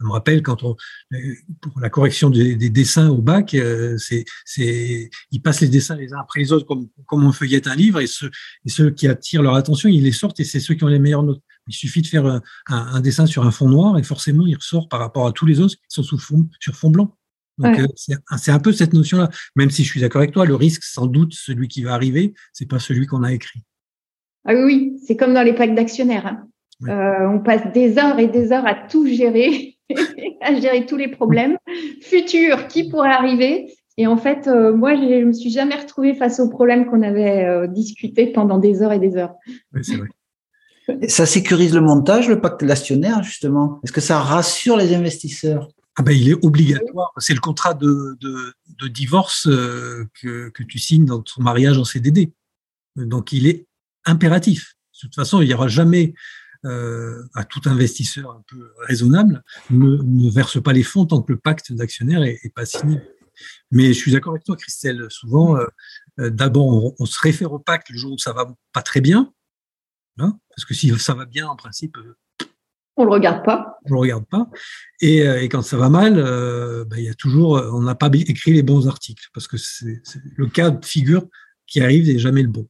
me, 0.00 0.10
rappelle 0.10 0.42
quand 0.42 0.64
on, 0.64 0.74
pour 1.60 1.78
la 1.82 1.90
correction 1.90 2.30
des, 2.30 2.56
dessins 2.70 3.10
au 3.10 3.20
bac, 3.20 3.52
euh, 3.52 3.98
c'est, 3.98 4.24
c'est, 4.46 5.10
ils 5.30 5.42
passent 5.42 5.60
les 5.60 5.68
dessins 5.68 5.96
les 5.96 6.14
uns 6.14 6.20
après 6.20 6.40
les 6.40 6.54
autres 6.54 6.64
comme, 6.64 6.88
comme 7.04 7.26
on 7.26 7.32
feuillette 7.32 7.66
un 7.66 7.76
livre 7.76 8.00
et 8.00 8.06
ceux, 8.06 8.30
et 8.64 8.70
ceux 8.70 8.88
qui 8.88 9.06
attirent 9.06 9.42
leur 9.42 9.56
attention, 9.56 9.90
ils 9.90 10.02
les 10.02 10.12
sortent 10.12 10.40
et 10.40 10.44
c'est 10.44 10.60
ceux 10.60 10.72
qui 10.72 10.84
ont 10.84 10.88
les 10.88 10.98
meilleures 10.98 11.24
notes. 11.24 11.42
Il 11.68 11.74
suffit 11.74 12.00
de 12.00 12.06
faire 12.06 12.24
un, 12.24 12.40
un, 12.68 13.00
dessin 13.02 13.26
sur 13.26 13.44
un 13.44 13.50
fond 13.50 13.68
noir 13.68 13.98
et 13.98 14.02
forcément 14.02 14.46
il 14.46 14.56
ressort 14.56 14.88
par 14.88 15.00
rapport 15.00 15.26
à 15.26 15.32
tous 15.32 15.44
les 15.44 15.60
autres 15.60 15.74
qui 15.74 15.82
sont 15.88 16.02
sous 16.02 16.16
fond, 16.16 16.48
sur 16.58 16.74
fond 16.74 16.88
blanc. 16.88 17.14
Donc 17.58 17.78
euh, 17.78 17.86
c'est 18.36 18.50
un 18.50 18.58
peu 18.58 18.72
cette 18.72 18.92
notion-là. 18.92 19.30
Même 19.54 19.70
si 19.70 19.84
je 19.84 19.90
suis 19.90 20.00
d'accord 20.00 20.20
avec 20.20 20.32
toi, 20.32 20.44
le 20.44 20.54
risque, 20.54 20.84
sans 20.84 21.06
doute, 21.06 21.32
celui 21.32 21.68
qui 21.68 21.82
va 21.82 21.94
arriver, 21.94 22.34
c'est 22.52 22.68
pas 22.68 22.78
celui 22.78 23.06
qu'on 23.06 23.22
a 23.22 23.32
écrit. 23.32 23.62
Ah 24.44 24.54
oui, 24.54 24.98
c'est 25.04 25.16
comme 25.16 25.34
dans 25.34 25.42
les 25.42 25.54
packs 25.54 25.74
d'actionnaires. 25.74 26.26
Hein. 26.26 26.46
Euh, 26.88 27.26
on 27.26 27.40
passe 27.40 27.72
des 27.72 27.98
heures 27.98 28.18
et 28.18 28.28
des 28.28 28.52
heures 28.52 28.66
à 28.66 28.74
tout 28.74 29.06
gérer, 29.06 29.76
à 30.42 30.54
gérer 30.54 30.86
tous 30.86 30.96
les 30.96 31.08
problèmes 31.08 31.56
futurs 32.02 32.68
qui 32.68 32.88
pourraient 32.88 33.10
arriver. 33.10 33.72
Et 33.98 34.06
en 34.06 34.16
fait, 34.16 34.46
euh, 34.46 34.74
moi, 34.74 34.94
je 34.94 35.00
ne 35.00 35.24
me 35.24 35.32
suis 35.32 35.50
jamais 35.50 35.74
retrouvée 35.74 36.14
face 36.14 36.38
aux 36.38 36.50
problèmes 36.50 36.86
qu'on 36.86 37.02
avait 37.02 37.44
euh, 37.44 37.66
discutés 37.66 38.26
pendant 38.26 38.58
des 38.58 38.82
heures 38.82 38.92
et 38.92 38.98
des 38.98 39.16
heures. 39.16 39.34
Oui, 39.72 39.80
c'est 39.82 39.96
vrai. 39.96 41.08
ça 41.08 41.24
sécurise 41.24 41.74
le 41.74 41.80
montage, 41.80 42.28
le 42.28 42.40
pacte 42.40 42.62
d'actionnaires, 42.62 43.22
justement? 43.22 43.80
Est-ce 43.82 43.92
que 43.92 44.02
ça 44.02 44.18
rassure 44.18 44.76
les 44.76 44.94
investisseurs? 44.94 45.68
Ah 45.96 46.02
ben, 46.02 46.12
il 46.12 46.28
est 46.28 46.44
obligatoire. 46.44 47.12
C'est 47.18 47.34
le 47.34 47.40
contrat 47.40 47.74
de, 47.74 48.16
de, 48.20 48.54
de 48.68 48.88
divorce 48.88 49.44
que, 49.46 50.50
que 50.50 50.62
tu 50.62 50.78
signes 50.78 51.06
dans 51.06 51.22
ton 51.22 51.42
mariage 51.42 51.78
en 51.78 51.84
CDD. 51.84 52.32
Donc, 52.96 53.32
il 53.32 53.46
est 53.46 53.66
impératif. 54.04 54.74
De 54.94 55.00
toute 55.08 55.14
façon, 55.14 55.40
il 55.42 55.48
n'y 55.48 55.54
aura 55.54 55.68
jamais 55.68 56.14
euh, 56.64 57.22
à 57.34 57.44
tout 57.44 57.60
investisseur 57.66 58.30
un 58.30 58.42
peu 58.48 58.72
raisonnable 58.88 59.44
ne, 59.70 60.30
verse 60.30 60.60
pas 60.60 60.72
les 60.72 60.82
fonds 60.82 61.06
tant 61.06 61.22
que 61.22 61.32
le 61.32 61.38
pacte 61.38 61.72
d'actionnaire 61.72 62.22
est, 62.24 62.52
pas 62.54 62.64
signé. 62.64 63.00
Mais 63.70 63.88
je 63.88 63.98
suis 63.98 64.10
d'accord 64.10 64.32
avec 64.32 64.44
toi, 64.44 64.56
Christelle. 64.56 65.06
Souvent, 65.10 65.56
euh, 65.56 65.66
euh, 66.18 66.30
d'abord, 66.30 66.94
on, 66.98 67.06
se 67.06 67.20
réfère 67.20 67.52
au 67.52 67.58
pacte 67.58 67.90
le 67.90 67.98
jour 67.98 68.14
où 68.14 68.18
ça 68.18 68.32
va 68.32 68.52
pas 68.72 68.82
très 68.82 69.00
bien, 69.00 69.32
hein, 70.18 70.38
parce 70.48 70.64
que 70.64 70.74
si 70.74 70.98
ça 70.98 71.14
va 71.14 71.26
bien, 71.26 71.46
en 71.46 71.56
principe, 71.56 71.98
on 72.96 73.04
le 73.04 73.10
regarde 73.10 73.44
pas. 73.44 73.78
On 73.84 73.94
le 73.94 74.00
regarde 74.00 74.24
pas. 74.26 74.48
Et, 75.00 75.22
quand 75.48 75.62
ça 75.62 75.76
va 75.76 75.88
mal, 75.88 76.14
ben, 76.14 76.96
il 76.96 77.04
y 77.04 77.08
a 77.08 77.14
toujours, 77.14 77.62
on 77.72 77.82
n'a 77.82 77.94
pas 77.94 78.10
écrit 78.12 78.52
les 78.52 78.62
bons 78.62 78.88
articles, 78.88 79.28
parce 79.34 79.46
que 79.46 79.56
c'est 79.56 80.00
le 80.36 80.46
cas 80.46 80.70
de 80.70 80.84
figure 80.84 81.26
qui 81.66 81.80
arrive 81.80 82.06
n'est 82.06 82.18
jamais 82.18 82.42
le 82.42 82.48
bon. 82.48 82.68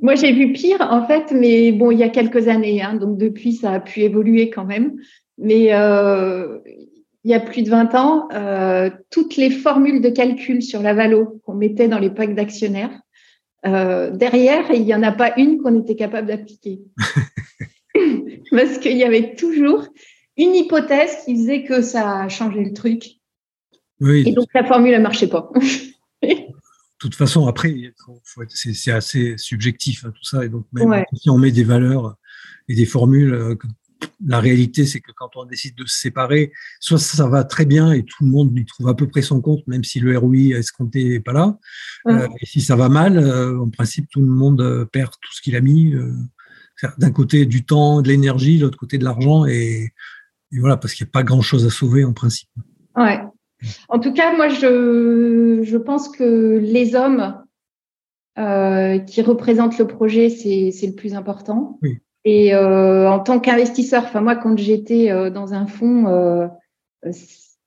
Moi, 0.00 0.14
j'ai 0.14 0.32
vu 0.32 0.52
pire, 0.52 0.80
en 0.80 1.06
fait, 1.06 1.32
mais 1.32 1.72
bon, 1.72 1.90
il 1.90 1.98
y 1.98 2.02
a 2.02 2.08
quelques 2.08 2.48
années, 2.48 2.82
hein, 2.82 2.94
donc 2.94 3.18
depuis, 3.18 3.54
ça 3.54 3.72
a 3.72 3.80
pu 3.80 4.00
évoluer 4.00 4.50
quand 4.50 4.64
même. 4.64 4.96
Mais 5.38 5.74
euh, 5.74 6.58
il 7.24 7.30
y 7.30 7.34
a 7.34 7.40
plus 7.40 7.62
de 7.62 7.70
20 7.70 7.94
ans, 7.94 8.28
euh, 8.32 8.90
toutes 9.10 9.36
les 9.36 9.50
formules 9.50 10.00
de 10.00 10.10
calcul 10.10 10.62
sur 10.62 10.82
la 10.82 10.94
valo 10.94 11.40
qu'on 11.44 11.54
mettait 11.54 11.88
dans 11.88 11.98
les 11.98 12.10
packs 12.10 12.34
d'actionnaires, 12.34 13.00
euh, 13.66 14.10
derrière, 14.10 14.70
il 14.70 14.84
n'y 14.84 14.94
en 14.94 15.02
a 15.02 15.12
pas 15.12 15.36
une 15.36 15.58
qu'on 15.58 15.80
était 15.80 15.96
capable 15.96 16.28
d'appliquer. 16.28 16.80
Parce 18.50 18.78
qu'il 18.78 18.96
y 18.96 19.04
avait 19.04 19.34
toujours 19.34 19.86
une 20.36 20.54
hypothèse 20.54 21.16
qui 21.24 21.36
faisait 21.36 21.64
que 21.64 21.82
ça 21.82 22.20
a 22.20 22.28
changé 22.28 22.62
le 22.62 22.72
truc. 22.72 23.04
Et 24.02 24.32
donc, 24.32 24.46
la 24.54 24.64
formule 24.64 24.94
ne 24.94 24.98
marchait 24.98 25.28
pas. 25.28 25.50
toute 26.98 27.14
façon, 27.14 27.46
après, 27.46 27.74
c'est 28.48 28.92
assez 28.92 29.34
subjectif 29.38 30.04
hein, 30.04 30.10
tout 30.10 30.24
ça. 30.24 30.44
Et 30.44 30.48
donc, 30.48 30.66
même 30.72 31.04
si 31.14 31.30
on 31.30 31.38
met 31.38 31.52
des 31.52 31.64
valeurs 31.64 32.16
et 32.68 32.74
des 32.74 32.86
formules, 32.86 33.32
euh, 33.32 33.54
la 34.26 34.40
réalité, 34.40 34.84
c'est 34.84 35.00
que 35.00 35.12
quand 35.16 35.36
on 35.36 35.44
décide 35.44 35.74
de 35.74 35.86
se 35.86 35.98
séparer, 35.98 36.52
soit 36.80 36.98
ça 36.98 37.26
va 37.28 37.44
très 37.44 37.64
bien 37.64 37.92
et 37.92 38.02
tout 38.02 38.24
le 38.24 38.30
monde 38.30 38.56
y 38.58 38.64
trouve 38.64 38.88
à 38.88 38.94
peu 38.94 39.08
près 39.08 39.22
son 39.22 39.40
compte, 39.40 39.66
même 39.66 39.84
si 39.84 40.00
le 40.00 40.16
ROI 40.18 40.58
escompté 40.58 41.04
n'est 41.04 41.20
pas 41.20 41.32
là. 41.32 41.58
Euh, 42.08 42.28
et 42.40 42.46
si 42.46 42.60
ça 42.60 42.76
va 42.76 42.88
mal, 42.88 43.18
euh, 43.18 43.58
en 43.58 43.70
principe, 43.70 44.08
tout 44.10 44.20
le 44.20 44.26
monde 44.26 44.88
perd 44.92 45.12
tout 45.12 45.32
ce 45.32 45.40
qu'il 45.40 45.56
a 45.56 45.60
mis. 45.60 45.94
D'un 46.98 47.10
côté, 47.10 47.46
du 47.46 47.64
temps, 47.64 48.02
de 48.02 48.08
l'énergie, 48.08 48.58
de 48.58 48.64
l'autre 48.64 48.78
côté, 48.78 48.98
de 48.98 49.04
l'argent. 49.04 49.46
Et, 49.46 49.92
et, 50.52 50.58
voilà, 50.58 50.76
parce 50.76 50.94
qu'il 50.94 51.04
n'y 51.04 51.10
a 51.10 51.12
pas 51.12 51.22
grand-chose 51.22 51.64
à 51.64 51.70
sauver 51.70 52.04
en 52.04 52.12
principe. 52.12 52.50
Ouais. 52.96 53.20
En 53.88 53.98
tout 53.98 54.12
cas, 54.12 54.36
moi, 54.36 54.48
je, 54.48 55.62
je 55.62 55.76
pense 55.76 56.08
que 56.08 56.58
les 56.62 56.94
hommes 56.94 57.42
euh, 58.38 58.98
qui 58.98 59.22
représentent 59.22 59.78
le 59.78 59.86
projet, 59.86 60.28
c'est 60.28 60.86
le 60.86 60.94
plus 60.94 61.14
important. 61.14 61.78
Et 62.24 62.54
euh, 62.54 63.08
en 63.08 63.20
tant 63.20 63.40
qu'investisseur, 63.40 64.02
enfin 64.04 64.20
moi, 64.20 64.36
quand 64.36 64.58
j'étais 64.58 65.10
euh, 65.10 65.30
dans 65.30 65.54
un 65.54 65.66
fonds, 65.66 66.04
ce 67.02 67.10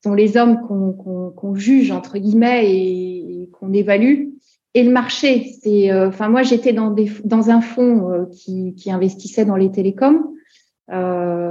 sont 0.04 0.14
les 0.14 0.38
hommes 0.38 0.62
qu'on 0.62 1.56
juge 1.56 1.92
entre 1.92 2.20
guillemets 2.20 2.72
et, 2.72 3.50
qu'on 3.54 3.74
évalue. 3.74 4.28
Et 4.76 4.84
le 4.84 4.92
marché, 4.92 5.56
c'est, 5.62 5.92
enfin 5.94 6.30
moi, 6.30 6.44
j'étais 6.44 6.74
dans, 6.74 7.50
un 7.50 7.62
fonds 7.62 8.28
qui, 8.32 8.76
qui 8.76 8.92
investissait 8.92 9.46
dans 9.46 9.56
les 9.56 9.72
télécoms, 9.72 10.36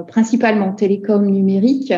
principalement 0.06 0.72
télécoms 0.72 1.26
numériques. 1.26 1.92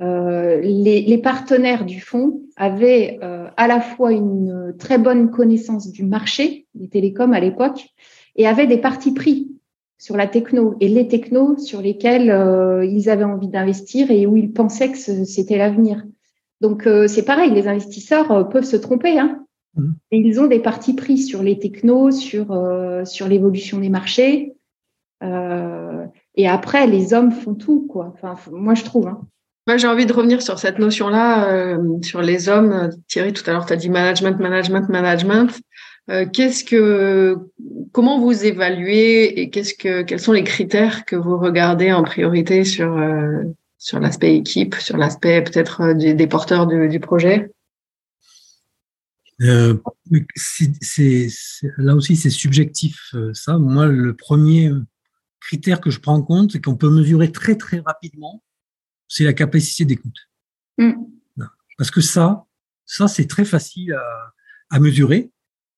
Euh, 0.00 0.60
les, 0.60 1.18
partenaires 1.18 1.84
du 1.84 2.00
fonds 2.00 2.40
avaient 2.56 3.18
euh, 3.22 3.48
à 3.56 3.66
la 3.66 3.80
fois 3.80 4.12
une 4.12 4.74
très 4.78 4.96
bonne 4.96 5.30
connaissance 5.30 5.90
du 5.90 6.04
marché 6.04 6.66
des 6.74 6.88
télécoms 6.88 7.32
à 7.32 7.40
l'époque 7.40 7.88
et 8.36 8.46
avaient 8.46 8.68
des 8.68 8.78
partis 8.78 9.12
pris 9.12 9.50
sur 9.98 10.16
la 10.16 10.28
techno 10.28 10.76
et 10.78 10.86
les 10.86 11.08
technos 11.08 11.58
sur 11.58 11.82
lesquels 11.82 12.30
euh, 12.30 12.84
ils 12.84 13.10
avaient 13.10 13.24
envie 13.24 13.48
d'investir 13.48 14.12
et 14.12 14.24
où 14.26 14.36
ils 14.36 14.52
pensaient 14.52 14.92
que 14.92 14.98
c'était 14.98 15.58
l'avenir. 15.58 16.04
Donc 16.60 16.88
c'est 17.06 17.24
pareil, 17.24 17.52
les 17.52 17.68
investisseurs 17.68 18.48
peuvent 18.48 18.64
se 18.64 18.76
tromper. 18.76 19.16
Hein. 19.16 19.44
Ils 20.10 20.40
ont 20.40 20.46
des 20.46 20.60
partis 20.60 20.94
pris 20.94 21.18
sur 21.18 21.42
les 21.42 21.58
technos, 21.58 22.10
sur, 22.10 22.46
sur 23.04 23.28
l'évolution 23.28 23.78
des 23.78 23.88
marchés. 23.88 24.54
et 25.22 26.48
après, 26.48 26.86
les 26.86 27.14
hommes 27.14 27.32
font 27.32 27.54
tout, 27.54 27.86
quoi. 27.88 28.12
Enfin, 28.14 28.34
moi, 28.52 28.74
je 28.74 28.84
trouve. 28.84 29.08
Hein. 29.08 29.20
Moi, 29.66 29.76
j'ai 29.76 29.86
envie 29.86 30.06
de 30.06 30.12
revenir 30.12 30.40
sur 30.42 30.58
cette 30.58 30.78
notion-là, 30.78 31.76
sur 32.02 32.22
les 32.22 32.48
hommes. 32.48 32.90
Thierry, 33.06 33.32
tout 33.32 33.42
à 33.46 33.52
l'heure, 33.52 33.66
tu 33.66 33.72
as 33.72 33.76
dit 33.76 33.90
management, 33.90 34.38
management, 34.40 34.88
management. 34.88 35.60
Euh, 36.10 36.24
qu'est-ce 36.26 36.64
que, 36.64 37.36
comment 37.92 38.18
vous 38.18 38.44
évaluez 38.44 39.40
et 39.40 39.50
qu'est-ce 39.50 39.74
que, 39.74 40.02
quels 40.02 40.20
sont 40.20 40.32
les 40.32 40.44
critères 40.44 41.04
que 41.04 41.16
vous 41.16 41.36
regardez 41.38 41.92
en 41.92 42.02
priorité 42.02 42.64
sur 42.64 42.96
euh, 42.96 43.42
sur 43.76 44.00
l'aspect 44.00 44.34
équipe, 44.34 44.74
sur 44.76 44.96
l'aspect 44.96 45.42
peut-être 45.42 45.82
euh, 45.82 45.94
des, 45.94 46.26
porteurs 46.26 46.66
du, 46.66 46.98
projet? 46.98 47.50
C'est, 49.40 51.28
là 51.76 51.94
aussi, 51.94 52.16
c'est 52.16 52.30
subjectif. 52.30 53.14
Ça, 53.34 53.58
moi, 53.58 53.86
le 53.86 54.14
premier 54.14 54.72
critère 55.40 55.80
que 55.80 55.90
je 55.90 56.00
prends 56.00 56.14
en 56.14 56.22
compte 56.22 56.54
et 56.54 56.60
qu'on 56.60 56.76
peut 56.76 56.90
mesurer 56.90 57.30
très 57.30 57.56
très 57.56 57.80
rapidement, 57.80 58.42
c'est 59.06 59.24
la 59.24 59.32
capacité 59.32 59.84
d'écoute. 59.84 60.28
Mm. 60.78 60.92
Parce 61.76 61.90
que 61.90 62.00
ça, 62.00 62.44
ça 62.84 63.06
c'est 63.06 63.26
très 63.26 63.44
facile 63.44 63.92
à, 63.92 64.34
à 64.70 64.80
mesurer 64.80 65.30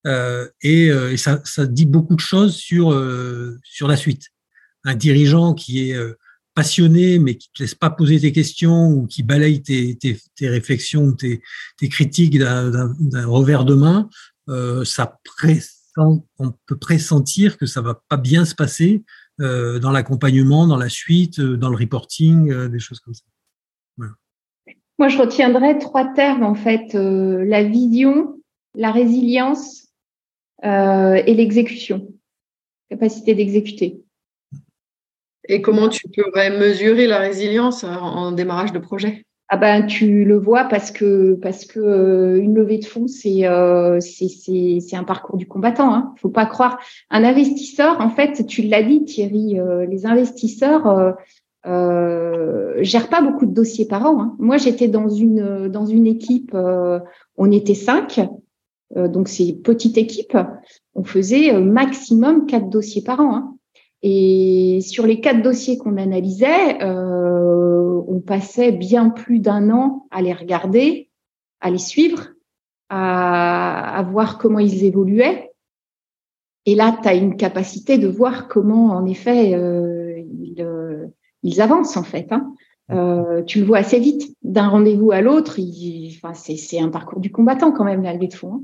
euh, 0.06 0.48
et, 0.62 0.90
euh, 0.90 1.12
et 1.12 1.16
ça, 1.16 1.40
ça, 1.44 1.66
dit 1.66 1.86
beaucoup 1.86 2.14
de 2.14 2.20
choses 2.20 2.56
sur 2.56 2.92
euh, 2.92 3.58
sur 3.64 3.86
la 3.86 3.96
suite. 3.96 4.28
Un 4.84 4.94
dirigeant 4.94 5.52
qui 5.52 5.90
est 5.90 5.98
passionné 6.60 7.18
mais 7.18 7.36
qui 7.36 7.50
te 7.52 7.62
laisse 7.62 7.74
pas 7.74 7.88
poser 7.88 8.20
tes 8.20 8.32
questions 8.32 8.88
ou 8.88 9.06
qui 9.06 9.22
balaye 9.22 9.62
tes, 9.62 9.96
tes, 9.96 10.18
tes 10.36 10.48
réflexions, 10.50 11.12
tes, 11.12 11.40
tes 11.78 11.88
critiques 11.88 12.38
d'un 12.38 13.26
revers 13.26 13.64
de 13.64 13.74
main, 13.74 14.10
euh, 14.50 14.84
ça 14.84 15.18
on 15.96 16.52
peut 16.66 16.76
pressentir 16.76 17.56
que 17.56 17.64
ça 17.64 17.80
va 17.80 18.02
pas 18.10 18.18
bien 18.18 18.44
se 18.44 18.54
passer 18.54 19.02
euh, 19.40 19.78
dans 19.78 19.90
l'accompagnement, 19.90 20.66
dans 20.66 20.76
la 20.76 20.90
suite, 20.90 21.40
dans 21.40 21.70
le 21.70 21.76
reporting, 21.76 22.52
euh, 22.52 22.68
des 22.68 22.78
choses 22.78 23.00
comme 23.00 23.14
ça. 23.14 23.24
Moi, 24.98 25.08
je 25.08 25.16
retiendrai 25.16 25.78
trois 25.78 26.12
termes 26.12 26.42
en 26.42 26.54
fait 26.54 26.92
la 26.92 27.64
vision, 27.64 28.38
la 28.74 28.92
résilience 28.92 29.88
euh, 30.62 31.14
et 31.26 31.32
l'exécution, 31.32 32.06
capacité 32.90 33.34
d'exécuter. 33.34 34.04
Et 35.52 35.62
comment 35.62 35.88
tu 35.88 36.06
pourrais 36.08 36.50
mesurer 36.56 37.08
la 37.08 37.18
résilience 37.18 37.82
en 37.84 38.30
démarrage 38.30 38.72
de 38.72 38.78
projet? 38.78 39.24
Ah 39.48 39.56
ben 39.56 39.84
tu 39.84 40.24
le 40.24 40.36
vois 40.36 40.66
parce 40.66 40.92
que 40.92 41.34
parce 41.34 41.64
que 41.64 41.80
euh, 41.80 42.40
une 42.40 42.54
levée 42.54 42.78
de 42.78 42.84
fonds 42.84 43.08
c'est 43.08 43.48
euh, 43.48 43.98
c'est 43.98 44.94
un 44.94 45.02
parcours 45.02 45.36
du 45.36 45.48
combattant. 45.48 45.92
Hein. 45.92 46.14
Faut 46.18 46.28
pas 46.28 46.46
croire 46.46 46.78
un 47.10 47.24
investisseur 47.24 48.00
en 48.00 48.10
fait 48.10 48.46
tu 48.46 48.62
l'as 48.62 48.84
dit 48.84 49.04
Thierry 49.04 49.58
euh, 49.58 49.86
les 49.86 50.06
investisseurs 50.06 50.86
euh, 50.86 51.10
euh, 51.66 52.74
gèrent 52.82 53.08
pas 53.08 53.20
beaucoup 53.20 53.46
de 53.46 53.52
dossiers 53.52 53.88
par 53.88 54.06
an. 54.06 54.22
Hein. 54.22 54.36
Moi 54.38 54.56
j'étais 54.56 54.86
dans 54.86 55.08
une 55.08 55.66
dans 55.66 55.84
une 55.84 56.06
équipe 56.06 56.56
on 57.36 57.50
était 57.50 57.74
cinq 57.74 58.20
euh, 58.96 59.08
donc 59.08 59.28
c'est 59.28 59.52
petite 59.52 59.98
équipe, 59.98 60.36
on 60.94 61.04
faisait 61.04 61.54
euh, 61.54 61.60
maximum 61.60 62.46
quatre 62.46 62.68
dossiers 62.68 63.02
par 63.02 63.20
an. 63.20 63.36
Hein. 63.36 63.56
Et 64.02 64.80
sur 64.80 65.06
les 65.06 65.20
quatre 65.20 65.42
dossiers 65.42 65.76
qu'on 65.76 65.96
analysait, 65.96 66.82
euh, 66.82 68.00
on 68.08 68.20
passait 68.20 68.72
bien 68.72 69.10
plus 69.10 69.40
d'un 69.40 69.70
an 69.70 70.06
à 70.10 70.22
les 70.22 70.32
regarder, 70.32 71.10
à 71.60 71.70
les 71.70 71.78
suivre, 71.78 72.28
à, 72.88 73.98
à 73.98 74.02
voir 74.02 74.38
comment 74.38 74.58
ils 74.58 74.84
évoluaient. 74.84 75.50
Et 76.66 76.74
là, 76.74 76.98
tu 77.02 77.08
as 77.08 77.14
une 77.14 77.36
capacité 77.36 77.98
de 77.98 78.08
voir 78.08 78.48
comment, 78.48 78.88
en 78.90 79.06
effet, 79.06 79.54
euh, 79.54 80.18
ils, 80.18 80.62
euh, 80.62 81.06
ils, 81.42 81.60
avancent, 81.60 81.96
en 81.96 82.02
fait. 82.02 82.28
Hein. 82.30 82.54
Euh, 82.90 83.42
tu 83.44 83.60
le 83.60 83.64
vois 83.64 83.78
assez 83.78 83.98
vite. 83.98 84.36
D'un 84.42 84.68
rendez-vous 84.68 85.12
à 85.12 85.20
l'autre, 85.20 85.58
enfin, 86.16 86.34
c'est 86.34 86.80
un 86.80 86.88
parcours 86.88 87.20
du 87.20 87.30
combattant 87.30 87.72
quand 87.72 87.84
même, 87.84 88.02
la 88.02 88.12
levée 88.12 88.28
de 88.28 88.34
fonds. 88.34 88.54
Hein. 88.54 88.62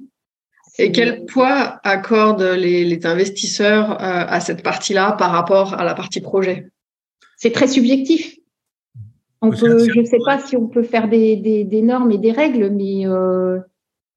Et 0.78 0.92
quel 0.92 1.24
poids 1.24 1.80
accordent 1.84 2.42
les, 2.42 3.06
investisseurs 3.06 3.92
euh, 3.92 3.96
à 4.00 4.40
cette 4.40 4.62
partie-là 4.62 5.12
par 5.12 5.30
rapport 5.30 5.74
à 5.74 5.84
la 5.84 5.94
partie 5.94 6.20
projet? 6.20 6.68
C'est 7.36 7.52
très 7.52 7.66
subjectif. 7.66 8.36
On 9.42 9.50
peut, 9.50 9.88
je 9.88 10.00
ne 10.00 10.04
sais 10.04 10.18
pas 10.24 10.38
si 10.38 10.56
on 10.56 10.66
peut 10.66 10.82
faire 10.82 11.08
des, 11.08 11.36
des, 11.36 11.82
normes 11.82 12.10
et 12.10 12.18
des 12.18 12.32
règles, 12.32 12.70
mais 12.70 13.06
euh, 13.06 13.58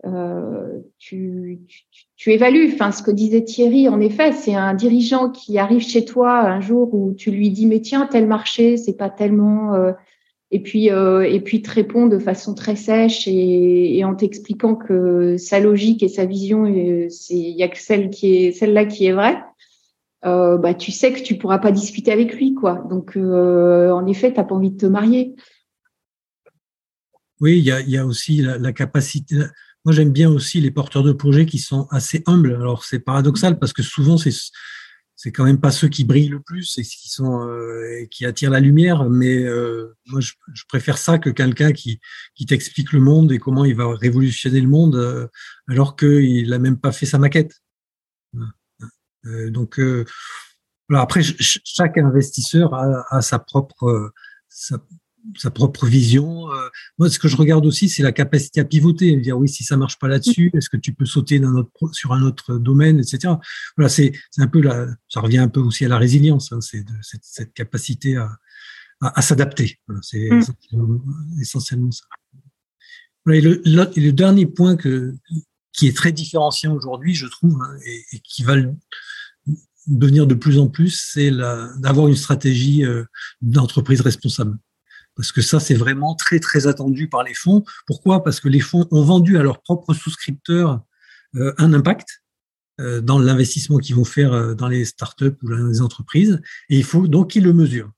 euh, 0.05 0.79
tu, 0.97 1.59
tu, 1.67 1.83
tu, 2.15 2.31
évalues. 2.31 2.71
Enfin, 2.73 2.91
ce 2.91 3.03
que 3.03 3.11
disait 3.11 3.43
Thierry, 3.43 3.89
en 3.89 3.99
effet, 3.99 4.31
c'est 4.31 4.55
un 4.55 4.73
dirigeant 4.73 5.29
qui 5.29 5.59
arrive 5.59 5.81
chez 5.81 6.05
toi 6.05 6.39
un 6.39 6.61
jour 6.61 6.93
où 6.93 7.13
tu 7.13 7.31
lui 7.31 7.49
dis 7.49 7.65
mais 7.65 7.81
tiens 7.81 8.07
tel 8.09 8.25
marché, 8.25 8.77
c'est 8.77 8.97
pas 8.97 9.09
tellement 9.09 9.75
euh, 9.75 9.91
et 10.51 10.62
puis 10.62 10.89
euh, 10.91 11.21
et 11.21 11.39
puis 11.41 11.62
te 11.62 11.69
répond 11.69 12.07
de 12.07 12.17
façon 12.17 12.55
très 12.55 12.75
sèche 12.75 13.27
et, 13.27 14.03
en 14.03 14.15
t'expliquant 14.15 14.75
que 14.75 15.38
sa 15.38 15.59
logique 15.59 16.01
et 16.01 16.07
sa 16.07 16.25
vision 16.25 16.65
euh, 16.65 17.07
c'est 17.09 17.35
il 17.35 17.55
y 17.55 17.63
a 17.63 17.67
que 17.67 17.79
celle 17.79 18.09
qui 18.09 18.35
est 18.35 18.51
celle-là 18.51 18.85
qui 18.85 19.05
est 19.05 19.13
vraie 19.13 19.39
euh, 20.25 20.57
bah 20.57 20.73
tu 20.73 20.91
sais 20.91 21.13
que 21.13 21.21
tu 21.21 21.38
pourras 21.38 21.59
pas 21.59 21.71
discuter 21.71 22.12
avec 22.12 22.35
lui 22.35 22.53
quoi. 22.53 22.83
Donc 22.89 23.15
euh, 23.15 23.91
en 23.91 24.05
effet 24.05 24.33
t'as 24.33 24.43
pas 24.43 24.55
envie 24.55 24.71
de 24.71 24.77
te 24.77 24.85
marier. 24.85 25.35
Oui 27.39 27.59
il 27.59 27.65
y 27.65 27.97
a, 27.97 28.05
aussi 28.05 28.41
la 28.41 28.73
capacité 28.73 29.35
moi 29.85 29.93
j'aime 29.93 30.12
bien 30.12 30.29
aussi 30.29 30.59
les 30.59 30.71
porteurs 30.71 31.03
de 31.03 31.13
projets 31.13 31.45
qui 31.45 31.59
sont 31.59 31.88
assez 31.89 32.23
humbles. 32.25 32.55
Alors 32.55 32.83
c'est 32.83 32.99
paradoxal 32.99 33.59
parce 33.59 33.71
que 33.71 33.83
souvent 33.83 34.17
c'est 34.17 34.33
c'est 35.21 35.34
quand 35.34 35.43
même 35.43 35.60
pas 35.60 35.71
ceux 35.71 35.89
qui 35.89 36.05
brillent 36.05 36.29
le 36.29 36.39
plus 36.39 36.77
et 36.77 36.82
qui 36.82 37.10
sont 37.10 37.45
euh, 37.45 38.05
qui 38.10 38.25
attirent 38.25 38.51
la 38.51 38.62
lumière 38.62 39.10
mais 39.10 39.43
euh, 39.43 39.93
moi 40.05 40.21
je, 40.21 40.32
je, 40.53 40.63
préfère 40.69 40.97
ça 40.97 41.17
que 41.17 41.29
quelqu'un 41.29 41.73
qui 41.73 41.99
qui 42.36 42.45
t'explique 42.45 42.93
le 42.93 43.01
monde 43.01 43.34
et 43.34 43.38
comment 43.38 43.65
il 43.65 43.75
va 43.75 43.93
révolutionner 43.93 44.62
le 44.62 44.69
monde 44.69 44.95
euh, 44.95 45.27
alors 45.67 45.97
qu'il 45.97 46.53
a 46.53 46.58
même 46.58 46.79
pas 46.79 46.93
fait 46.93 47.05
sa 47.05 47.17
maquette. 47.17 47.62
Euh, 49.25 49.49
donc 49.51 49.77
euh, 49.77 50.05
voilà, 50.88 51.03
après 51.03 51.21
chaque 51.21 51.97
investisseur 51.97 52.73
a, 52.73 53.03
a 53.10 53.21
sa 53.21 53.39
propre 53.39 54.13
sa, 54.47 54.77
sa 55.37 55.51
propre 55.51 55.85
vision. 55.85 56.51
Euh, 56.51 56.69
moi, 56.97 57.09
ce 57.09 57.19
que 57.19 57.27
je 57.27 57.35
regarde 57.35 57.65
aussi, 57.65 57.89
c'est 57.89 58.03
la 58.03 58.11
capacité 58.11 58.59
à 58.59 58.65
pivoter, 58.65 59.15
dire 59.17 59.37
oui, 59.37 59.49
si 59.49 59.63
ça 59.63 59.77
marche 59.77 59.99
pas 59.99 60.07
là-dessus, 60.07 60.51
est-ce 60.53 60.69
que 60.69 60.77
tu 60.77 60.93
peux 60.93 61.05
sauter 61.05 61.43
autre, 61.43 61.71
sur 61.93 62.13
un 62.13 62.21
autre 62.23 62.57
domaine, 62.57 62.99
etc. 62.99 63.33
Voilà, 63.77 63.89
c'est 63.89 64.11
un 64.37 64.47
peu 64.47 64.61
la, 64.61 64.87
ça 65.07 65.21
revient 65.21 65.39
un 65.39 65.47
peu 65.47 65.59
aussi 65.59 65.85
à 65.85 65.87
la 65.87 65.97
résilience, 65.97 66.51
hein, 66.51 66.61
c'est 66.61 66.85
cette, 67.01 67.23
cette, 67.23 67.53
capacité 67.53 68.15
à, 68.15 68.29
à, 69.01 69.19
à 69.19 69.21
s'adapter. 69.21 69.79
Voilà, 69.87 70.01
c'est 70.03 70.29
mm. 70.29 70.99
essentiellement 71.41 71.91
ça. 71.91 72.05
Voilà, 73.25 73.39
et, 73.39 73.41
le, 73.41 73.61
et, 73.95 74.01
le, 74.01 74.11
dernier 74.11 74.45
point 74.45 74.75
que, 74.75 75.15
qui 75.73 75.87
est 75.87 75.95
très 75.95 76.11
différenciant 76.11 76.73
aujourd'hui, 76.73 77.15
je 77.15 77.27
trouve, 77.27 77.61
hein, 77.61 77.77
et, 77.85 78.03
et, 78.13 78.19
qui 78.19 78.43
va 78.43 78.55
devenir 79.87 80.27
de 80.27 80.35
plus 80.35 80.59
en 80.59 80.67
plus, 80.67 81.09
c'est 81.11 81.31
d'avoir 81.31 82.07
une 82.07 82.15
stratégie 82.15 82.85
euh, 82.85 83.03
d'entreprise 83.41 84.01
responsable 84.01 84.57
parce 85.19 85.34
que 85.34 85.41
ça, 85.41 85.60
c'est 85.60 85.73
vraiment 85.73 86.15
très, 86.15 86.39
très 86.39 86.65
attendu 86.65 87.10
par 87.10 87.23
les 87.23 87.34
fonds. 87.34 87.65
Pourquoi? 87.88 88.23
Parce 88.23 88.39
que 88.39 88.47
les 88.47 88.62
fonds 88.62 88.88
ont 88.89 89.03
vendu 89.03 89.38
à 89.38 89.43
leurs 89.43 89.62
propres 89.62 89.93
souscripteurs 89.93 90.79
euh, 91.36 91.53
un 91.58 91.73
impact 91.73 92.21
euh, 92.79 93.01
dans 93.01 93.19
l'investissement 93.19 93.79
qu'ils 93.79 93.97
vont 93.97 94.05
faire 94.05 94.32
euh, 94.32 94.53
dans 94.53 94.69
les 94.69 94.86
startups 94.86 95.36
ou 95.43 95.49
dans 95.49 95.67
les 95.67 95.82
entreprises, 95.82 96.39
et 96.69 96.77
il 96.77 96.86
faut 96.86 97.10
donc 97.10 97.32
qu'ils 97.32 97.43
le 97.43 97.51
mesurent. 97.51 97.91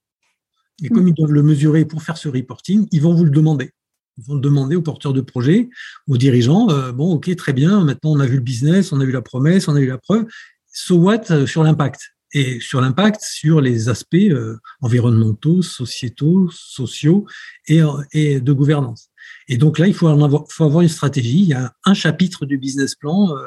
Et 0.81 0.89
comme 0.89 1.07
ils 1.07 1.13
doivent 1.13 1.31
le 1.31 1.43
mesurer 1.43 1.85
pour 1.85 2.01
faire 2.01 2.17
ce 2.17 2.27
reporting, 2.27 2.87
ils 2.91 3.03
vont 3.03 3.13
vous 3.13 3.25
le 3.25 3.29
demander. 3.29 3.69
Ils 4.17 4.23
vont 4.23 4.33
le 4.33 4.41
demander 4.41 4.75
aux 4.75 4.81
porteurs 4.81 5.13
de 5.13 5.21
projet, 5.21 5.69
aux 6.07 6.17
dirigeants. 6.17 6.91
bon, 6.91 7.13
ok, 7.13 7.35
très 7.35 7.53
bien. 7.53 7.85
Maintenant, 7.85 8.13
on 8.13 8.19
a 8.19 8.25
vu 8.25 8.37
le 8.37 8.41
business, 8.41 8.91
on 8.91 8.99
a 8.99 9.05
vu 9.05 9.11
la 9.11 9.21
promesse, 9.21 9.67
on 9.67 9.75
a 9.75 9.79
vu 9.79 9.85
la 9.85 9.99
preuve. 9.99 10.25
So 10.73 10.95
what 10.95 11.45
sur 11.45 11.61
l'impact? 11.61 12.15
Et 12.33 12.59
sur 12.59 12.81
l'impact 12.81 13.21
sur 13.21 13.61
les 13.61 13.89
aspects 13.89 14.15
euh, 14.15 14.57
environnementaux, 14.81 15.61
sociétaux, 15.61 16.49
sociaux 16.51 17.25
et, 17.67 17.81
et, 18.13 18.39
de 18.39 18.53
gouvernance. 18.53 19.09
Et 19.47 19.57
donc 19.57 19.79
là, 19.79 19.87
il 19.87 19.93
faut, 19.93 20.07
avoir, 20.07 20.45
faut 20.49 20.63
avoir 20.63 20.81
une 20.81 20.89
stratégie. 20.89 21.39
Il 21.39 21.47
y 21.47 21.53
a 21.53 21.73
un 21.85 21.93
chapitre 21.93 22.45
du 22.45 22.57
business 22.57 22.95
plan 22.95 23.35
euh, 23.35 23.43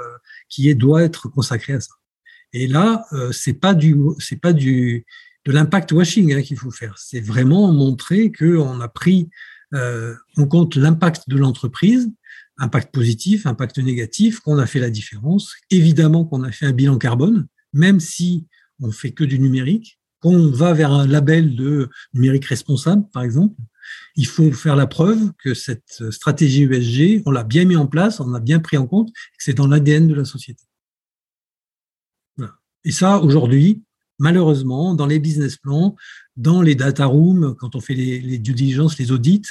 qui 0.48 0.68
est, 0.68 0.74
doit 0.74 1.02
être 1.02 1.28
consacré 1.28 1.74
à 1.74 1.80
ça. 1.80 1.94
Et 2.52 2.66
là, 2.66 3.04
euh, 3.12 3.32
c'est 3.32 3.54
pas 3.54 3.74
du, 3.74 3.96
c'est 4.18 4.40
pas 4.40 4.52
du 4.52 5.04
de 5.44 5.52
l'impact 5.52 5.92
washing 5.92 6.32
hein, 6.32 6.42
qu'il 6.42 6.56
faut 6.56 6.70
faire. 6.70 6.96
C'est 6.98 7.20
vraiment 7.20 7.70
montrer 7.72 8.30
que 8.30 8.56
on 8.56 8.80
a 8.80 8.88
pris 8.88 9.28
euh, 9.74 10.14
en 10.36 10.46
compte 10.46 10.76
l'impact 10.76 11.28
de 11.28 11.36
l'entreprise, 11.36 12.10
impact 12.58 12.94
positif, 12.94 13.46
impact 13.46 13.78
négatif, 13.78 14.40
qu'on 14.40 14.58
a 14.58 14.66
fait 14.66 14.78
la 14.78 14.90
différence. 14.90 15.54
Évidemment 15.70 16.24
qu'on 16.24 16.44
a 16.44 16.52
fait 16.52 16.66
un 16.66 16.72
bilan 16.72 16.96
carbone, 16.96 17.46
même 17.72 18.00
si 18.00 18.46
on 18.80 18.90
fait 18.90 19.12
que 19.12 19.24
du 19.24 19.38
numérique, 19.38 19.98
qu'on 20.20 20.50
va 20.50 20.72
vers 20.72 20.92
un 20.92 21.06
label 21.06 21.54
de 21.54 21.90
numérique 22.14 22.46
responsable, 22.46 23.08
par 23.12 23.22
exemple, 23.22 23.54
il 24.16 24.26
faut 24.26 24.50
faire 24.52 24.76
la 24.76 24.86
preuve 24.86 25.32
que 25.38 25.52
cette 25.52 26.10
stratégie 26.10 26.62
ESG, 26.62 27.22
on 27.26 27.30
l'a 27.30 27.44
bien 27.44 27.64
mis 27.64 27.76
en 27.76 27.86
place, 27.86 28.20
on 28.20 28.30
l'a 28.30 28.40
bien 28.40 28.60
pris 28.60 28.78
en 28.78 28.86
compte, 28.86 29.12
que 29.12 29.38
c'est 29.38 29.54
dans 29.54 29.66
l'ADN 29.66 30.08
de 30.08 30.14
la 30.14 30.24
société. 30.24 30.64
Et 32.84 32.92
ça, 32.92 33.18
aujourd'hui, 33.18 33.82
malheureusement, 34.18 34.94
dans 34.94 35.06
les 35.06 35.18
business 35.18 35.56
plans, 35.56 35.96
dans 36.36 36.62
les 36.62 36.74
data 36.74 37.06
rooms, 37.06 37.54
quand 37.58 37.76
on 37.76 37.80
fait 37.80 37.94
les, 37.94 38.20
les 38.20 38.38
due 38.38 38.54
diligence, 38.54 38.98
les 38.98 39.10
audits, 39.10 39.42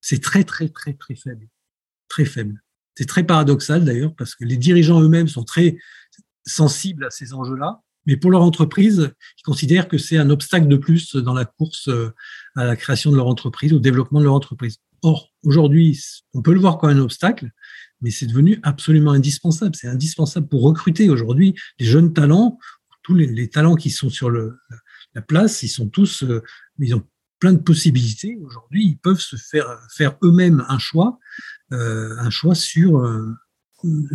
c'est 0.00 0.22
très, 0.22 0.44
très, 0.44 0.68
très, 0.68 0.94
très 0.94 1.14
faible. 1.14 1.48
Très 2.08 2.24
faible. 2.24 2.62
C'est 2.96 3.06
très 3.06 3.24
paradoxal 3.24 3.84
d'ailleurs, 3.84 4.14
parce 4.14 4.34
que 4.34 4.44
les 4.44 4.56
dirigeants 4.56 5.00
eux-mêmes 5.00 5.28
sont 5.28 5.44
très 5.44 5.78
sensibles 6.46 7.04
à 7.04 7.10
ces 7.10 7.32
enjeux-là, 7.32 7.82
mais 8.06 8.16
pour 8.16 8.30
leur 8.30 8.42
entreprise, 8.42 9.12
ils 9.38 9.42
considèrent 9.42 9.88
que 9.88 9.98
c'est 9.98 10.18
un 10.18 10.30
obstacle 10.30 10.68
de 10.68 10.76
plus 10.76 11.14
dans 11.16 11.34
la 11.34 11.44
course 11.44 11.88
euh, 11.88 12.12
à 12.56 12.64
la 12.64 12.76
création 12.76 13.10
de 13.10 13.16
leur 13.16 13.26
entreprise, 13.26 13.72
au 13.72 13.78
développement 13.78 14.20
de 14.20 14.24
leur 14.24 14.34
entreprise. 14.34 14.78
Or, 15.02 15.30
aujourd'hui, 15.44 16.00
on 16.34 16.42
peut 16.42 16.52
le 16.52 16.60
voir 16.60 16.78
comme 16.78 16.90
un 16.90 16.98
obstacle, 16.98 17.50
mais 18.00 18.10
c'est 18.10 18.26
devenu 18.26 18.60
absolument 18.62 19.12
indispensable. 19.12 19.74
C'est 19.74 19.88
indispensable 19.88 20.48
pour 20.48 20.62
recruter 20.62 21.10
aujourd'hui 21.10 21.54
des 21.78 21.84
jeunes 21.84 22.12
talents. 22.12 22.58
Tous 23.02 23.14
les, 23.14 23.48
talents 23.48 23.74
qui 23.74 23.90
sont 23.90 24.10
sur 24.10 24.30
la 24.30 25.22
place, 25.26 25.62
ils 25.64 25.68
sont 25.68 25.88
tous, 25.88 26.22
euh, 26.22 26.42
ils 26.78 26.94
ont 26.94 27.02
plein 27.40 27.52
de 27.52 27.58
possibilités. 27.58 28.38
Aujourd'hui, 28.44 28.86
ils 28.86 28.98
peuvent 28.98 29.18
se 29.18 29.34
faire 29.34 29.66
faire 29.92 30.16
eux-mêmes 30.22 30.64
un 30.68 30.78
choix, 30.78 31.18
euh, 31.72 32.14
un 32.18 32.30
choix 32.30 32.54
sur 32.54 33.04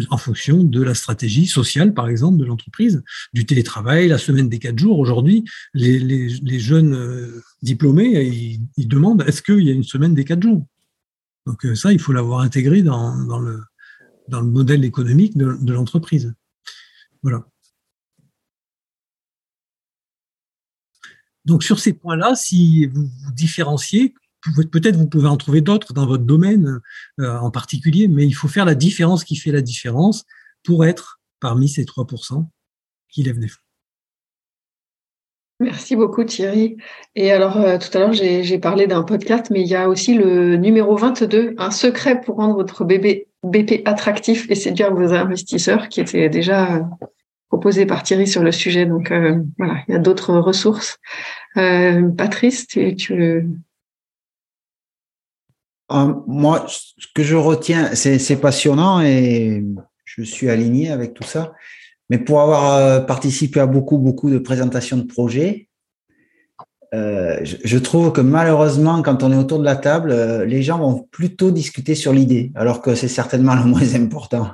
en 0.09 0.17
fonction 0.17 0.63
de 0.63 0.81
la 0.81 0.93
stratégie 0.93 1.47
sociale, 1.47 1.93
par 1.93 2.07
exemple, 2.07 2.37
de 2.37 2.45
l'entreprise, 2.45 3.03
du 3.33 3.45
télétravail, 3.45 4.07
la 4.07 4.17
semaine 4.17 4.49
des 4.49 4.59
quatre 4.59 4.79
jours. 4.79 4.99
Aujourd'hui, 4.99 5.43
les, 5.73 6.59
jeunes 6.59 6.93
euh, 6.93 7.41
diplômés, 7.61 8.23
ils, 8.25 8.61
ils 8.77 8.87
demandent 8.87 9.23
est-ce 9.27 9.41
qu'il 9.41 9.63
y 9.63 9.69
a 9.69 9.73
une 9.73 9.83
semaine 9.83 10.13
des 10.13 10.25
quatre 10.25 10.43
jours? 10.43 10.65
Donc 11.45 11.65
euh, 11.65 11.75
ça, 11.75 11.93
il 11.93 11.99
faut 11.99 12.11
l'avoir 12.11 12.41
intégré 12.41 12.81
dans, 12.81 13.15
dans, 13.25 13.39
le, 13.39 13.61
dans 14.27 14.41
le 14.41 14.47
modèle 14.47 14.83
économique 14.83 15.37
de, 15.37 15.57
de 15.59 15.73
l'entreprise. 15.73 16.33
Voilà. 17.23 17.45
Donc 21.45 21.63
sur 21.63 21.79
ces 21.79 21.93
points-là, 21.93 22.35
si 22.35 22.85
vous 22.87 23.07
vous 23.07 23.31
différenciez, 23.31 24.13
peut-être 24.71 24.95
vous 24.95 25.07
pouvez 25.07 25.27
en 25.27 25.37
trouver 25.37 25.61
d'autres 25.61 25.93
dans 25.93 26.05
votre 26.05 26.23
domaine 26.23 26.79
euh, 27.19 27.37
en 27.39 27.51
particulier, 27.51 28.07
mais 28.07 28.25
il 28.25 28.33
faut 28.33 28.47
faire 28.47 28.65
la 28.65 28.75
différence 28.75 29.23
qui 29.23 29.35
fait 29.35 29.51
la 29.51 29.61
différence 29.61 30.25
pour 30.63 30.85
être 30.85 31.19
parmi 31.39 31.69
ces 31.69 31.83
3% 31.83 32.45
qui 33.09 33.23
lèvent 33.23 33.39
des 33.39 33.47
fonds. 33.47 33.61
Merci 35.59 35.95
beaucoup 35.95 36.23
Thierry. 36.23 36.77
Et 37.15 37.31
alors 37.31 37.57
euh, 37.57 37.79
tout 37.79 37.95
à 37.97 37.99
l'heure 37.99 38.13
j'ai 38.13 38.59
parlé 38.59 38.85
d'un 38.85 39.01
podcast, 39.01 39.47
mais 39.49 39.61
il 39.61 39.67
y 39.67 39.75
a 39.75 39.89
aussi 39.89 40.13
le 40.13 40.55
numéro 40.55 40.95
22, 40.95 41.55
un 41.57 41.71
secret 41.71 42.21
pour 42.21 42.35
rendre 42.35 42.55
votre 42.55 42.85
bébé 42.85 43.27
BP 43.43 43.81
attractif 43.85 44.49
et 44.49 44.55
séduire 44.55 44.93
vos 44.93 45.13
investisseurs, 45.13 45.89
qui 45.89 46.01
était 46.01 46.29
déjà 46.29 46.87
proposé 47.49 47.85
par 47.85 48.03
Thierry 48.03 48.27
sur 48.27 48.43
le 48.43 48.51
sujet. 48.51 48.85
Donc 48.85 49.11
euh, 49.11 49.41
voilà, 49.57 49.79
il 49.87 49.93
y 49.93 49.95
a 49.95 49.99
d'autres 49.99 50.35
ressources. 50.35 50.99
Euh, 51.57 52.09
Patrice, 52.09 52.67
tu, 52.67 52.95
tu... 52.95 53.49
Euh, 55.91 56.13
moi, 56.27 56.65
ce 56.67 57.07
que 57.13 57.23
je 57.23 57.35
retiens, 57.35 57.95
c'est 57.95 58.41
passionnant 58.41 59.01
et 59.01 59.63
je 60.05 60.21
suis 60.23 60.49
aligné 60.49 60.91
avec 60.91 61.13
tout 61.13 61.23
ça. 61.23 61.53
Mais 62.09 62.17
pour 62.17 62.41
avoir 62.41 62.75
euh, 62.75 62.99
participé 63.01 63.59
à 63.59 63.65
beaucoup, 63.65 63.97
beaucoup 63.97 64.29
de 64.29 64.37
présentations 64.37 64.97
de 64.97 65.03
projets, 65.03 65.69
euh, 66.93 67.39
je, 67.43 67.77
trouve 67.77 68.13
que 68.13 68.21
malheureusement, 68.21 69.01
quand 69.01 69.23
on 69.23 69.31
est 69.31 69.35
autour 69.35 69.59
de 69.59 69.65
la 69.65 69.75
table, 69.75 70.13
les 70.43 70.63
gens 70.63 70.79
vont 70.79 71.03
plutôt 71.11 71.51
discuter 71.51 71.95
sur 71.95 72.13
l'idée, 72.13 72.51
alors 72.55 72.81
que 72.81 72.95
c'est 72.95 73.09
certainement 73.09 73.55
le 73.55 73.63
moins 73.65 73.95
important. 73.95 74.51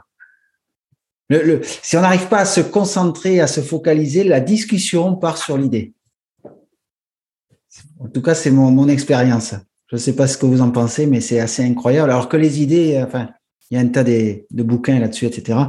Si 1.82 1.98
on 1.98 2.02
n'arrive 2.02 2.28
pas 2.28 2.39
à 2.39 2.46
se 2.46 2.62
concentrer, 2.62 3.39
à 3.39 3.48
se 3.48 3.62
focaliser, 3.62 4.24
la 4.24 4.39
discussion 4.39 5.15
part 5.15 5.38
sur 5.38 5.58
l'idée. 5.58 5.93
En 8.00 8.08
tout 8.08 8.22
cas, 8.22 8.36
c'est 8.36 8.52
mon 8.52 8.88
expérience. 8.88 9.56
Je 9.93 9.97
ne 9.97 10.01
sais 10.01 10.15
pas 10.15 10.25
ce 10.25 10.39
que 10.39 10.47
vous 10.47 10.62
en 10.62 10.71
pensez, 10.71 11.06
mais 11.06 11.21
c'est 11.21 11.39
assez 11.39 11.63
incroyable. 11.63 12.10
Alors 12.10 12.27
que 12.27 12.36
les 12.36 12.63
idées, 12.63 12.99
enfin, 13.06 13.29
il 13.69 13.75
y 13.75 13.77
a 13.77 13.79
un 13.79 13.88
tas 13.89 14.03
de, 14.03 14.43
bouquins 14.49 14.97
là-dessus, 14.97 15.27
etc. 15.27 15.60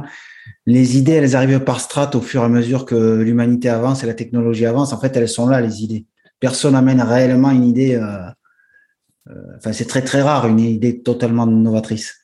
Les 0.65 0.97
idées, 0.97 1.11
elles 1.11 1.35
arrivent 1.35 1.59
par 1.59 1.79
strates 1.79 2.15
au 2.15 2.21
fur 2.21 2.41
et 2.41 2.45
à 2.45 2.49
mesure 2.49 2.85
que 2.85 3.21
l'humanité 3.21 3.69
avance 3.69 4.03
et 4.03 4.07
la 4.07 4.15
technologie 4.15 4.65
avance. 4.65 4.93
En 4.93 4.99
fait, 4.99 5.15
elles 5.15 5.29
sont 5.29 5.47
là, 5.47 5.61
les 5.61 5.83
idées. 5.83 6.07
Personne 6.39 6.73
n'amène 6.73 7.01
réellement 7.01 7.51
une 7.51 7.65
idée. 7.65 7.93
Euh, 7.93 8.17
euh, 9.29 9.57
enfin, 9.57 9.73
c'est 9.73 9.85
très 9.85 10.01
très 10.01 10.23
rare 10.23 10.47
une 10.47 10.59
idée 10.59 11.03
totalement 11.03 11.45
novatrice. 11.45 12.15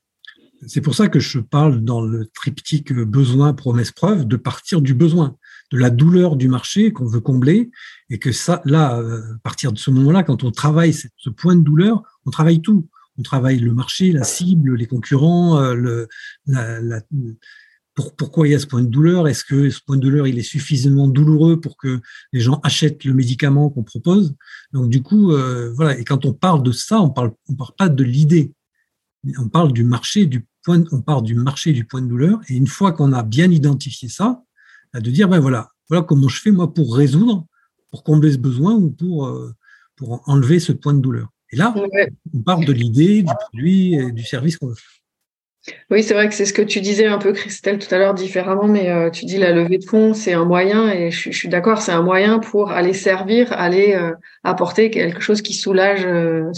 C'est 0.66 0.82
pour 0.82 0.96
ça 0.96 1.08
que 1.08 1.20
je 1.20 1.38
parle 1.38 1.84
dans 1.84 2.02
le 2.02 2.26
triptyque 2.34 2.94
besoin, 2.94 3.54
promesse, 3.54 3.92
preuve, 3.92 4.26
de 4.26 4.38
partir 4.38 4.82
du 4.82 4.96
besoin, 4.96 5.36
de 5.72 5.78
la 5.78 5.90
douleur 5.90 6.36
du 6.36 6.48
marché 6.48 6.92
qu'on 6.92 7.06
veut 7.06 7.22
combler, 7.22 7.72
et 8.10 8.20
que 8.20 8.32
ça, 8.32 8.62
là, 8.66 9.00
euh, 9.00 9.36
à 9.36 9.40
partir 9.44 9.72
de 9.72 9.80
ce 9.80 9.90
moment-là, 9.92 10.24
quand 10.24 10.44
on 10.44 10.52
travaille 10.52 10.94
ce 10.94 11.30
point 11.30 11.56
de 11.56 11.62
douleur, 11.62 12.04
on 12.26 12.32
travaille 12.32 12.62
tout. 12.62 12.88
On 13.18 13.24
travaille 13.24 13.60
le 13.60 13.74
marché, 13.74 14.12
la 14.12 14.24
cible, 14.24 14.76
les 14.76 14.88
concurrents, 14.88 15.60
euh, 15.60 15.74
le, 15.74 16.08
la, 16.48 17.02
pour, 17.94 18.16
pourquoi 18.16 18.48
il 18.48 18.52
y 18.52 18.56
a 18.56 18.60
ce 18.60 18.68
point 18.68 18.82
de 18.82 18.88
douleur? 18.88 19.28
Est-ce 19.28 19.44
que 19.44 19.70
ce 19.70 19.80
point 19.86 19.98
de 19.98 20.02
douleur 20.02 20.28
il 20.28 20.40
est 20.40 20.44
suffisamment 20.44 21.08
douloureux 21.08 21.60
pour 21.60 21.78
que 21.78 22.00
les 22.32 22.40
gens 22.40 22.60
achètent 22.64 23.04
le 23.04 23.14
médicament 23.14 23.70
qu'on 23.70 23.84
propose? 23.84 24.34
Donc 24.72 24.90
du 24.90 25.04
coup, 25.04 25.34
euh, 25.34 25.72
voilà. 25.74 25.98
Et 26.00 26.04
quand 26.04 26.26
on 26.26 26.34
parle 26.34 26.64
de 26.64 26.72
ça, 26.72 27.02
on 27.02 27.10
parle, 27.10 27.34
on 27.50 27.56
parle 27.56 27.76
pas 27.78 27.90
de 27.90 28.04
l'idée. 28.04 28.54
On 29.38 29.50
parle 29.50 29.74
du 29.74 29.84
marché, 29.84 30.26
du 30.26 30.48
point, 30.64 30.84
on 30.92 31.02
part 31.02 31.22
du 31.22 31.36
marché 31.36 31.74
du 31.74 31.86
point 31.86 32.02
de 32.02 32.08
douleur. 32.08 32.40
Et 32.48 32.56
une 32.56 32.68
fois 32.68 32.94
qu'on 32.94 33.14
a 33.14 33.24
bien 33.24 33.52
identifié 33.52 34.08
ça, 34.10 34.42
de 34.94 35.12
dire 35.12 35.28
ben 35.28 35.40
voilà, 35.40 35.70
voilà 35.90 36.04
comment 36.04 36.28
je 36.28 36.42
fais 36.42 36.52
moi 36.52 36.74
pour 36.74 36.96
résoudre, 36.96 37.46
pour 37.92 38.04
combler 38.04 38.32
ce 38.32 38.38
besoin 38.38 38.74
ou 38.74 38.90
pour 38.90 39.28
euh, 39.28 39.54
pour 39.96 40.22
enlever 40.28 40.60
ce 40.60 40.72
point 40.72 40.94
de 40.94 41.00
douleur. 41.00 41.30
Et 41.52 41.58
là, 41.58 41.74
on 42.34 42.42
parle 42.42 42.66
de 42.66 42.74
l'idée, 42.74 43.24
du 43.24 43.34
produit 43.34 43.96
et 43.96 44.12
du 44.12 44.24
service 44.24 44.58
qu'on 44.58 44.68
veut 44.68 44.76
faire. 44.76 45.02
Oui, 45.92 46.02
c'est 46.02 46.16
vrai 46.16 46.28
que 46.28 46.34
c'est 46.34 46.46
ce 46.46 46.54
que 46.54 46.62
tu 46.62 46.82
disais 46.82 47.06
un 47.06 47.20
peu, 47.20 47.34
Christelle, 47.34 47.78
tout 47.78 47.94
à 47.94 48.00
l'heure 48.00 48.16
différemment, 48.16 48.68
mais 48.68 48.90
euh, 48.90 49.12
tu 49.12 49.26
dis 49.26 49.38
la 49.38 49.52
levée 49.52 49.78
de 49.78 49.86
fonds, 49.86 50.14
c'est 50.14 50.34
un 50.34 50.46
moyen, 50.46 50.90
et 50.90 51.12
je, 51.12 51.30
je 51.30 51.38
suis 51.38 51.50
d'accord, 51.50 51.82
c'est 51.82 51.92
un 51.92 52.02
moyen 52.02 52.40
pour 52.40 52.72
aller 52.72 52.94
servir, 52.94 53.54
aller 53.54 53.94
euh, 53.94 54.14
apporter 54.44 54.90
quelque 54.90 55.22
chose 55.22 55.44
qui 55.44 55.54
soulage 55.54 56.04
euh, 56.06 56.52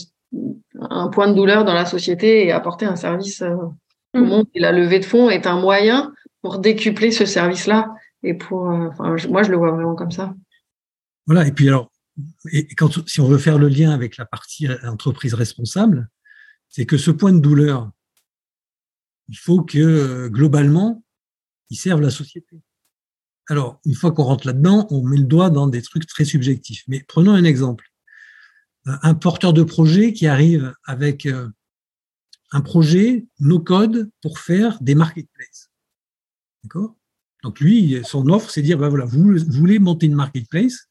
un 0.79 1.09
point 1.09 1.27
de 1.27 1.33
douleur 1.33 1.65
dans 1.65 1.73
la 1.73 1.85
société 1.85 2.45
et 2.45 2.51
apporter 2.51 2.85
un 2.85 2.95
service 2.95 3.41
euh, 3.41 3.55
au 4.13 4.19
mmh. 4.19 4.25
monde. 4.25 4.45
Et 4.55 4.61
la 4.61 4.71
levée 4.71 4.99
de 4.99 5.05
fonds 5.05 5.29
est 5.29 5.47
un 5.47 5.59
moyen 5.59 6.13
pour 6.41 6.59
décupler 6.59 7.11
ce 7.11 7.25
service-là. 7.25 7.89
Et 8.23 8.33
pour, 8.33 8.69
euh, 8.69 8.87
enfin, 8.87 9.15
moi, 9.29 9.43
je 9.43 9.51
le 9.51 9.57
vois 9.57 9.71
vraiment 9.71 9.95
comme 9.95 10.11
ça. 10.11 10.35
Voilà. 11.25 11.47
Et 11.47 11.51
puis 11.51 11.67
alors, 11.67 11.91
et 12.51 12.67
quand, 12.75 13.07
si 13.07 13.21
on 13.21 13.27
veut 13.27 13.37
faire 13.37 13.57
le 13.57 13.67
lien 13.67 13.91
avec 13.91 14.17
la 14.17 14.25
partie 14.25 14.67
entreprise 14.83 15.33
responsable, 15.33 16.09
c'est 16.69 16.85
que 16.85 16.97
ce 16.97 17.11
point 17.11 17.33
de 17.33 17.39
douleur, 17.39 17.91
il 19.29 19.37
faut 19.37 19.63
que 19.63 20.27
globalement, 20.27 21.03
il 21.69 21.77
serve 21.77 22.01
la 22.01 22.09
société. 22.09 22.61
Alors, 23.49 23.81
une 23.85 23.95
fois 23.95 24.11
qu'on 24.11 24.23
rentre 24.23 24.47
là-dedans, 24.47 24.87
on 24.89 25.03
met 25.03 25.17
le 25.17 25.23
doigt 25.23 25.49
dans 25.49 25.67
des 25.67 25.81
trucs 25.81 26.07
très 26.07 26.25
subjectifs. 26.25 26.83
Mais 26.87 27.03
prenons 27.03 27.33
un 27.33 27.43
exemple. 27.43 27.85
Un 28.85 29.15
porteur 29.15 29.53
de 29.53 29.63
projet 29.63 30.13
qui 30.13 30.27
arrive 30.27 30.73
avec 30.85 31.25
euh, 31.25 31.49
un 32.51 32.61
projet, 32.61 33.25
no 33.39 33.59
code, 33.59 34.09
pour 34.21 34.39
faire 34.39 34.81
des 34.81 34.95
marketplaces. 34.95 35.71
D'accord? 36.63 36.95
Donc 37.43 37.59
lui, 37.59 37.99
son 38.03 38.27
offre, 38.29 38.49
c'est 38.49 38.61
dire, 38.61 38.77
ben 38.77 38.89
voilà, 38.89 39.05
vous, 39.05 39.37
voulez 39.49 39.79
monter 39.79 40.05
une 40.05 40.15
marketplace, 40.15 40.87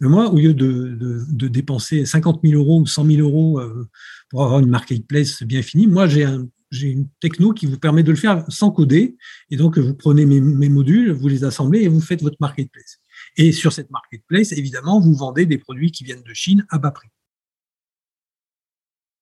mais 0.00 0.08
moi, 0.08 0.28
au 0.28 0.36
lieu 0.36 0.54
de, 0.54 1.48
dépenser 1.48 2.04
50 2.04 2.40
000 2.42 2.60
euros 2.60 2.80
ou 2.80 2.86
100 2.86 3.06
000 3.06 3.18
euros 3.20 3.60
euh, 3.60 3.88
pour 4.28 4.42
avoir 4.44 4.58
une 4.60 4.68
marketplace 4.68 5.42
bien 5.44 5.62
finie, 5.62 5.86
moi, 5.86 6.08
j'ai 6.08 6.24
un, 6.24 6.48
j'ai 6.74 6.88
une 6.88 7.08
techno 7.20 7.52
qui 7.52 7.66
vous 7.66 7.78
permet 7.78 8.02
de 8.02 8.10
le 8.10 8.16
faire 8.16 8.44
sans 8.48 8.70
coder. 8.70 9.16
Et 9.50 9.56
donc, 9.56 9.78
vous 9.78 9.94
prenez 9.94 10.26
mes, 10.26 10.68
modules, 10.68 11.12
vous 11.12 11.28
les 11.28 11.44
assemblez 11.44 11.80
et 11.80 11.88
vous 11.88 12.00
faites 12.00 12.22
votre 12.22 12.36
marketplace. 12.40 12.98
Et 13.36 13.52
sur 13.52 13.72
cette 13.72 13.90
marketplace, 13.90 14.52
évidemment, 14.52 15.00
vous 15.00 15.14
vendez 15.14 15.46
des 15.46 15.58
produits 15.58 15.92
qui 15.92 16.04
viennent 16.04 16.22
de 16.22 16.34
Chine 16.34 16.66
à 16.70 16.78
bas 16.78 16.90
prix. 16.90 17.08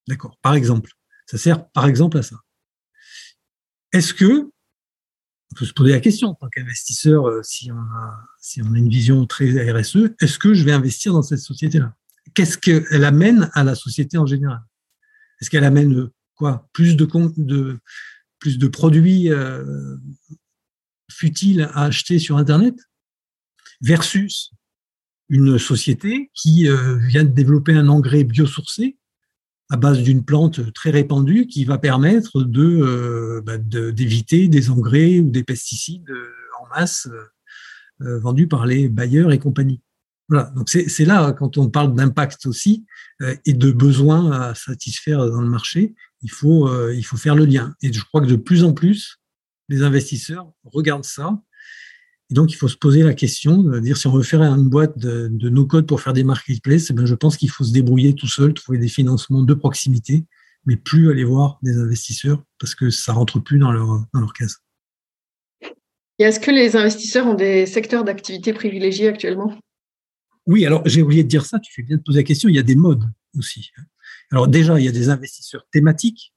D'accord. 0.09 0.39
Par 0.43 0.55
exemple. 0.55 0.91
Ça 1.27 1.39
sert, 1.39 1.69
par 1.71 1.87
exemple, 1.87 2.19
à 2.19 2.23
ça. 2.23 2.37
Est-ce 3.93 4.13
que 4.13 4.51
on 5.53 5.55
peut 5.55 5.67
se 5.67 5.73
poser 5.75 5.93
la 5.93 6.01
question 6.01 6.29
en 6.29 6.35
tant 6.35 6.49
qu'investisseur, 6.49 7.29
euh, 7.29 7.43
si 7.43 7.71
on 7.71 7.79
a, 7.79 8.21
si 8.41 8.63
on 8.63 8.73
a 8.73 8.79
une 8.79 8.89
vision 8.89 9.27
très 9.27 9.71
RSE, 9.71 9.99
est-ce 10.21 10.39
que 10.39 10.55
je 10.55 10.65
vais 10.65 10.73
investir 10.73 11.13
dans 11.13 11.23
cette 11.23 11.41
société-là? 11.41 11.95
Qu'est-ce 12.35 12.57
qu'elle 12.57 13.05
amène 13.05 13.51
à 13.53 13.63
la 13.63 13.75
société 13.75 14.17
en 14.17 14.25
général? 14.25 14.61
Est-ce 15.41 15.51
qu'elle 15.51 15.65
amène 15.65 15.95
euh, 15.95 16.13
quoi? 16.37 16.69
Plus 16.73 16.97
de, 16.97 17.07
de 17.37 17.79
plus 18.39 18.59
de 18.59 18.67
produits 18.67 19.31
euh, 19.31 19.97
futiles 21.11 21.69
à 21.75 21.85
acheter 21.85 22.19
sur 22.19 22.39
Internet? 22.39 22.75
Versus 23.83 24.53
une 25.29 25.59
société 25.59 26.31
qui 26.35 26.69
vient 27.09 27.25
de 27.25 27.31
développer 27.31 27.75
un 27.75 27.89
engrais 27.89 28.23
biosourcé 28.23 28.97
à 29.73 29.77
base 29.79 30.03
d'une 30.03 30.23
plante 30.23 30.73
très 30.75 30.91
répandue 30.91 31.47
qui 31.47 31.65
va 31.65 31.79
permettre 31.79 32.43
de 32.43 33.43
bah, 33.47 33.57
d'éviter 33.57 34.49
des 34.49 34.69
engrais 34.69 35.19
ou 35.19 35.31
des 35.31 35.43
pesticides 35.45 36.11
en 36.61 36.67
masse 36.77 37.09
vendus 37.99 38.49
par 38.49 38.67
les 38.67 38.91
bailleurs 38.91 39.33
et 39.33 39.39
compagnie. 39.39 39.81
Voilà, 40.29 40.53
donc 40.55 40.69
c'est 40.69 41.05
là 41.07 41.33
quand 41.33 41.57
on 41.57 41.71
parle 41.71 41.95
d'impact 41.95 42.45
aussi 42.45 42.85
et 43.47 43.55
de 43.55 43.73
besoins 43.73 44.31
à 44.31 44.55
satisfaire 44.55 45.27
dans 45.31 45.41
le 45.41 45.49
marché, 45.49 45.95
il 46.21 46.31
faut 46.31 46.71
il 46.91 47.03
faut 47.03 47.17
faire 47.17 47.35
le 47.35 47.47
lien. 47.47 47.75
Et 47.81 47.91
je 47.91 48.05
crois 48.05 48.21
que 48.21 48.27
de 48.27 48.37
plus 48.37 48.65
en 48.65 48.75
plus 48.75 49.21
les 49.71 49.83
investisseurs 49.83 50.53
regardent 50.65 51.05
ça 51.05 51.41
et 52.33 52.35
donc, 52.35 52.51
il 52.51 52.55
faut 52.55 52.69
se 52.69 52.79
poser 52.79 53.03
la 53.03 53.13
question 53.13 53.63
de 53.63 53.79
dire 53.79 53.99
si 53.99 54.07
on 54.07 54.13
veut 54.13 54.23
faire 54.23 54.41
une 54.41 54.71
boîte 54.71 54.97
de, 54.97 55.29
de 55.31 55.51
no-code 55.51 55.87
pour 55.87 56.01
faire 56.01 56.15
des 56.15 56.25
marketplaces, 56.25 56.89
eh 56.89 56.95
ben, 56.95 57.05
je 57.05 57.15
pense 57.15 57.37
qu'il 57.37 57.51
faut 57.51 57.63
se 57.63 57.75
débrouiller 57.75 58.15
tout 58.15 58.27
seul, 58.27 58.55
trouver 58.55 58.79
des 58.79 58.89
financements 58.89 59.43
de 59.43 59.53
proximité, 59.53 60.25
mais 60.65 60.77
plus 60.77 61.11
aller 61.11 61.25
voir 61.25 61.59
des 61.61 61.77
investisseurs 61.77 62.43
parce 62.59 62.75
que 62.75 62.89
ça 62.89 63.13
rentre 63.13 63.39
plus 63.39 63.59
dans 63.59 63.71
leur, 63.71 64.07
dans 64.15 64.21
leur 64.21 64.33
case. 64.33 64.61
Et 66.19 66.23
est-ce 66.23 66.41
que 66.41 66.51
les 66.51 66.75
investisseurs 66.75 67.27
ont 67.27 67.35
des 67.35 67.67
secteurs 67.67 68.03
d'activité 68.03 68.55
privilégiés 68.55 69.09
actuellement? 69.09 69.55
Oui, 70.47 70.65
alors 70.65 70.81
j'ai 70.87 71.03
oublié 71.03 71.25
de 71.25 71.29
dire 71.29 71.45
ça, 71.45 71.59
tu 71.59 71.71
fais 71.71 71.83
bien 71.83 71.99
de 71.99 72.03
poser 72.03 72.21
la 72.21 72.25
question, 72.25 72.49
il 72.49 72.55
y 72.55 72.59
a 72.59 72.63
des 72.63 72.77
modes 72.77 73.05
aussi. 73.37 73.73
Alors 74.31 74.49
déjà, 74.49 74.81
il 74.81 74.87
y 74.87 74.89
a 74.89 74.93
des 74.93 75.11
investisseurs 75.11 75.67
thématiques 75.71 76.33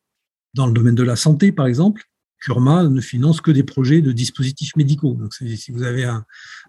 dans 0.53 0.67
le 0.67 0.73
domaine 0.73 0.95
de 0.95 1.03
la 1.03 1.15
santé, 1.15 1.53
par 1.53 1.67
exemple, 1.67 2.03
Kurma 2.45 2.83
ne 2.83 3.01
finance 3.01 3.41
que 3.41 3.49
des 3.49 3.63
projets 3.63 4.01
de 4.01 4.11
dispositifs 4.11 4.75
médicaux. 4.75 5.15
Donc, 5.15 5.33
si 5.33 5.71
vous 5.71 5.81
avez 5.81 6.03
un, 6.03 6.23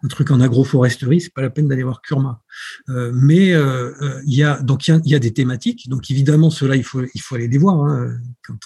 truc 0.08 0.30
en 0.30 0.40
agroforesterie, 0.40 1.20
c'est 1.20 1.34
pas 1.34 1.42
la 1.42 1.50
peine 1.50 1.68
d'aller 1.68 1.82
voir 1.82 2.00
Kurma. 2.00 2.42
Euh, 2.88 3.12
mais 3.14 3.52
euh, 3.52 3.92
euh, 4.00 4.22
il 4.26 4.34
y 4.34 4.42
a 4.42 4.62
donc 4.62 4.88
il 4.88 5.00
y, 5.04 5.14
a, 5.14 5.18
des 5.18 5.34
thématiques. 5.34 5.90
Donc 5.90 6.10
évidemment, 6.10 6.48
ceux-là, 6.48 6.76
il 6.76 6.84
faut 6.84 7.02
il 7.14 7.20
faut 7.20 7.34
aller 7.34 7.48
les 7.48 7.58
voir 7.58 7.84
hein, 7.84 8.16
quand 8.42 8.58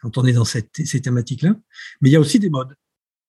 quand 0.00 0.18
on 0.18 0.24
est 0.24 0.32
dans 0.32 0.44
cette, 0.44 0.84
ces 0.84 1.00
thématiques-là. 1.00 1.54
Mais 2.00 2.08
il 2.08 2.12
y 2.12 2.16
a 2.16 2.20
aussi 2.20 2.40
des 2.40 2.50
modes. 2.50 2.74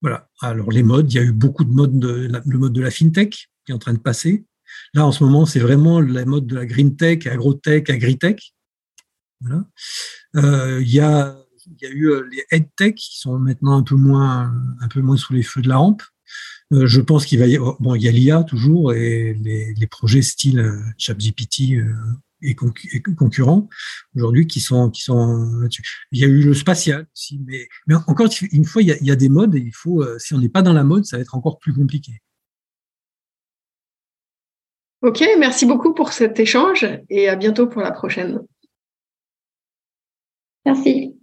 Voilà. 0.02 0.28
Alors 0.42 0.72
les 0.72 0.82
modes, 0.82 1.14
il 1.14 1.16
y 1.16 1.20
a 1.20 1.24
eu 1.24 1.32
beaucoup 1.32 1.64
de 1.64 1.72
modes. 1.72 2.00
De, 2.00 2.28
le 2.44 2.58
mode 2.58 2.74
de 2.74 2.82
la 2.82 2.90
fintech 2.90 3.50
qui 3.66 3.72
est 3.72 3.76
en 3.76 3.80
train 3.80 3.94
de 3.94 4.00
passer. 4.00 4.46
Là, 4.96 5.06
en 5.06 5.12
ce 5.12 5.24
moment, 5.24 5.46
c'est 5.46 5.60
vraiment 5.60 6.02
la 6.02 6.26
mode 6.26 6.48
de 6.48 6.56
la 6.56 6.66
green 6.66 6.96
tech, 6.96 7.28
agrotech, 7.28 7.88
agritech. 7.92 8.56
Voilà. 9.42 10.80
il 10.80 10.90
y 10.90 11.00
a 11.00 11.41
il 11.66 11.78
y 11.82 11.86
a 11.86 11.90
eu 11.90 12.12
euh, 12.12 12.28
les 12.32 12.46
EdTech 12.52 12.96
qui 12.96 13.20
sont 13.20 13.38
maintenant 13.40 13.78
un 13.78 13.84
peu 13.84 13.96
moins, 13.96 14.54
un 14.80 14.88
peu 14.88 15.02
moins 15.02 15.18
sous 15.18 15.34
les 15.34 15.44
feux 15.44 15.62
de 15.62 15.70
la 15.70 15.78
rampe. 15.78 16.04
Euh, 16.74 16.88
je 16.88 17.02
pense 17.02 17.26
qu'il 17.26 17.40
va 17.40 17.48
y 17.48 17.56
avoir, 17.56 17.80
bon, 17.82 17.96
il 17.96 18.04
y 18.04 18.08
a 18.08 18.12
l'IA 18.12 18.44
toujours 18.44 18.94
et 18.94 19.34
les, 19.34 19.74
les 19.74 19.88
projets 19.88 20.22
style 20.22 20.60
euh, 20.60 20.78
ChatGPT 20.98 21.74
et, 22.44 22.56
concurrents 22.56 23.70
aujourd'hui 24.16 24.48
qui 24.48 24.62
sont 24.62 24.90
qui 24.90 25.04
sont 25.04 25.60
là-dessus. 25.62 25.84
Il 26.12 26.20
y 26.20 26.24
a 26.24 26.28
eu 26.28 26.42
le 26.42 26.54
spatial 26.56 27.06
aussi, 27.14 27.40
mais, 27.46 27.68
mais 27.86 27.96
encore 28.08 28.30
une 28.52 28.66
fois, 28.66 28.82
il 28.82 28.88
y, 28.88 28.92
a, 28.92 28.98
il 28.98 29.06
y 29.06 29.12
a 29.12 29.16
des 29.16 29.30
modes 29.30 29.54
et 29.56 29.60
il 29.60 29.76
faut, 29.76 30.04
si 30.18 30.34
on 30.34 30.40
n'est 30.40 30.50
pas 30.50 30.64
dans 30.64 30.74
la 30.74 30.84
mode, 30.84 31.06
ça 31.06 31.18
va 31.18 31.22
être 31.22 31.36
encore 31.36 31.60
plus 31.60 31.74
compliqué. 31.74 32.14
Ok, 35.04 35.24
merci 35.38 35.66
beaucoup 35.66 35.94
pour 35.94 36.14
cet 36.14 36.40
échange 36.40 36.88
et 37.10 37.28
à 37.28 37.36
bientôt 37.36 37.68
pour 37.68 37.82
la 37.82 37.92
prochaine. 37.92 38.40
Merci. 40.66 41.21